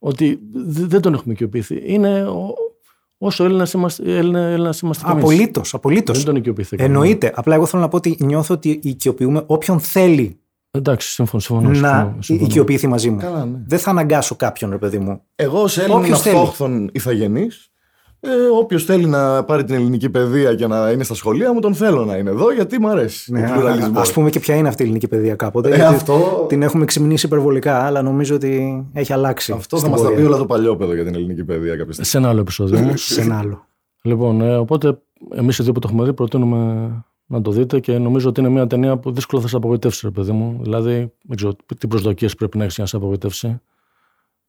Ότι 0.07 0.39
δε- 0.53 0.85
δεν 0.85 1.01
τον 1.01 1.13
έχουμε 1.13 1.33
οικειοποιηθεί. 1.33 1.81
Είναι 1.85 2.23
ο- 2.23 2.53
όσο 3.17 3.43
Έλληνας 3.43 3.73
είμαστε, 3.73 4.17
Έλληνα, 4.17 4.39
Έλληνας 4.39 4.79
είμαστε 4.79 5.03
κι 5.05 5.11
εμείς. 5.11 5.23
Απολύτως, 5.23 5.73
απολύτως. 5.73 6.17
Δεν 6.17 6.25
τον 6.25 6.35
οικειοποιηθήκαμε. 6.35 6.89
Εννοείται. 6.89 7.31
Απλά 7.35 7.55
εγώ 7.55 7.65
θέλω 7.65 7.81
να 7.81 7.87
πω 7.87 7.97
ότι 7.97 8.17
νιώθω 8.19 8.53
ότι 8.53 8.79
οικειοποιούμε 8.83 9.43
όποιον 9.45 9.79
θέλει 9.79 10.39
Εντάξει, 10.71 11.09
συμφωνώ. 11.09 11.41
συμφωνώ, 11.41 11.69
να 11.69 11.75
συμφωνώ, 11.75 12.15
συμφωνώ. 12.21 12.47
οικειοποιηθεί 12.49 12.87
μαζί 12.87 13.09
μου. 13.09 13.17
Καλά, 13.17 13.45
ναι. 13.45 13.57
Δεν 13.67 13.79
θα 13.79 13.89
αναγκάσω 13.89 14.35
κάποιον, 14.35 14.69
ρε 14.71 14.77
παιδί 14.77 14.97
μου. 14.99 15.21
Εγώ 15.35 15.61
ως 15.61 15.77
Έλληνα 15.77 15.95
Όποιος 15.95 16.21
θέλει. 16.21 16.35
αυτόχθον 16.37 16.89
ηθαγενής, 16.93 17.69
ε, 18.19 18.29
όποιος 18.59 18.83
θέλει 18.83 19.05
να 19.05 19.43
πάρει 19.43 19.63
την 19.63 19.75
ελληνική 19.75 20.09
παιδεία 20.09 20.55
και 20.55 20.67
να 20.67 20.89
είναι 20.91 21.03
στα 21.03 21.13
σχολεία 21.13 21.53
μου, 21.53 21.59
τον 21.59 21.73
θέλω 21.73 22.05
να 22.05 22.15
είναι 22.17 22.29
εδώ 22.29 22.51
γιατί 22.53 22.79
μου 22.79 22.89
αρέσει. 22.89 23.31
Ναι, 23.31 23.47
ο 23.49 23.53
πλουραλισμός. 23.53 24.09
Α 24.09 24.13
πούμε 24.13 24.29
και 24.29 24.39
ποια 24.39 24.55
είναι 24.55 24.67
αυτή 24.67 24.81
η 24.81 24.85
ελληνική 24.85 25.07
παιδεία 25.07 25.35
κάποτε. 25.35 25.69
Ε, 25.69 25.75
γιατί 25.75 25.93
αυτό- 25.95 26.45
Την 26.47 26.61
έχουμε 26.61 26.85
ξυμνήσει 26.85 27.25
υπερβολικά, 27.25 27.77
αλλά 27.85 28.01
νομίζω 28.01 28.35
ότι 28.35 28.85
έχει 28.93 29.13
αλλάξει. 29.13 29.51
Αυτό 29.51 29.75
θα 29.75 29.81
στην 29.81 29.91
μας 29.91 30.01
τα 30.01 30.07
πορεία. 30.07 30.21
πει 30.21 30.27
όλα 30.29 30.37
το 30.37 30.45
παλιόπαιδο 30.45 30.93
για 30.93 31.03
την 31.05 31.15
ελληνική 31.15 31.43
παιδεία 31.43 31.71
κάποια 31.75 31.91
στιγμή. 31.91 32.05
Σε 32.05 32.17
ένα 32.17 32.29
άλλο 32.29 32.39
επεισόδιο. 32.39 32.91
Σε 32.97 33.21
ένα 33.21 33.37
άλλο. 33.37 33.65
λοιπόν, 34.01 34.41
ε, 34.41 34.55
οπότε 34.57 34.97
εμείς 35.35 35.57
οι 35.57 35.63
δύο 35.63 35.71
που 35.71 35.79
το 35.79 35.87
έχουμε 35.91 36.05
δει 36.05 36.13
προτείνουμε 36.13 36.89
να 37.25 37.41
το 37.41 37.51
δείτε 37.51 37.79
και 37.79 37.97
νομίζω 37.97 38.29
ότι 38.29 38.39
είναι 38.39 38.49
μια 38.49 38.67
ταινία 38.67 38.97
που 38.97 39.11
δύσκολα 39.11 39.41
θα 39.41 39.47
σε 39.47 39.55
απογοητεύσει, 39.55 39.99
ρε 40.03 40.11
παιδί 40.11 40.31
μου. 40.31 40.59
Δηλαδή, 40.61 40.93
δεν 41.23 41.35
ξέρω 41.35 41.55
τι 41.77 41.87
προσδοκίες 41.87 42.35
πρέπει 42.35 42.57
να 42.57 42.63
έχεις 42.63 42.75
για 42.75 42.83
να 42.83 42.89
σε 42.89 42.95
απογοητεύσει. 42.95 43.61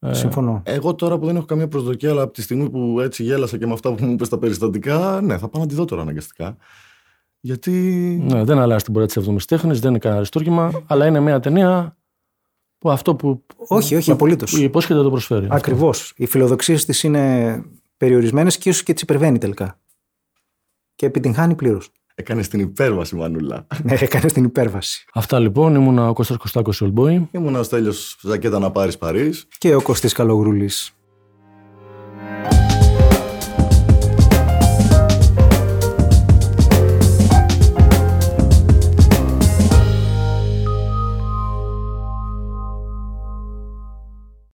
Ε, 0.01 0.13
Συμφωνώ. 0.15 0.63
Εγώ 0.65 0.95
τώρα 0.95 1.19
που 1.19 1.27
δεν 1.27 1.37
έχω 1.37 1.45
καμία 1.45 1.69
προσδοκία, 1.69 2.11
αλλά 2.11 2.23
από 2.23 2.33
τη 2.33 2.43
στιγμή 2.43 2.71
που 2.71 3.01
έτσι 3.01 3.23
γέλασα 3.23 3.59
και 3.59 3.67
με 3.67 3.73
αυτά 3.73 3.95
που 3.95 4.05
μου 4.05 4.13
είπες 4.13 4.29
τα 4.29 4.39
περιστατικά, 4.39 5.21
ναι, 5.21 5.39
θα 5.39 5.49
πάω 5.49 5.63
να 5.63 5.69
τη 5.69 5.75
δω 5.75 5.85
τώρα 5.85 6.03
αναγκαστικά. 6.03 6.57
Γιατί. 7.41 7.71
Ναι, 8.27 8.45
δεν 8.45 8.59
αλλάζει 8.59 8.85
την 8.85 8.93
πορεία 8.93 9.09
της 9.09 9.17
εβδομής 9.17 9.45
τέχνης, 9.45 9.81
δεν 9.81 9.91
είναι 9.91 9.99
κανένα 9.99 10.17
αριστούργημα, 10.21 10.83
αλλά 10.87 11.07
είναι 11.07 11.21
μια 11.21 11.41
ταινία 11.41 11.97
που 12.79 12.91
αυτό 12.91 13.15
που. 13.15 13.45
Όχι, 13.57 13.95
όχι, 13.95 14.07
που- 14.07 14.13
απολύτως. 14.13 14.51
που 14.53 14.59
υπόσχεται 14.59 15.03
το 15.03 15.11
προσφέρει. 15.11 15.45
Αυτό. 15.45 15.57
Ακριβώς. 15.57 16.13
Οι 16.17 16.27
φιλοδοξίες 16.27 16.85
της 16.85 17.03
είναι 17.03 17.63
περιορισμένες 17.97 18.59
και 18.59 18.69
ίσως 18.69 18.83
και 18.83 18.93
τι 18.93 19.01
υπερβαίνει 19.03 19.39
τελικά. 19.39 19.79
Και 20.95 21.07
επιτυγχάνει 21.07 21.55
πλήρως. 21.55 21.91
Έκανε 22.21 22.43
την 22.43 22.61
υπέρβαση, 22.61 23.17
Μανούλα. 23.17 23.67
Ναι, 23.83 23.97
έκανε 24.01 24.27
την 24.27 24.45
υπέρβαση. 24.45 25.05
Αυτά 25.15 25.39
λοιπόν. 25.39 25.75
Ήμουν 25.75 25.99
ο 25.99 26.13
Κώστας 26.13 26.37
Κωστάκος 26.37 26.81
Ολμπόη. 26.81 27.29
Ήμουν 27.31 27.55
ο 27.55 27.63
Στέλιος 27.63 28.19
Ζακέτα 28.23 28.59
να 28.59 28.71
πάρεις 28.71 28.99
Παρί. 28.99 29.33
Και 29.59 29.75
ο 29.75 29.83
Κωστής 29.83 30.13
Καλογρούλης. 30.13 30.93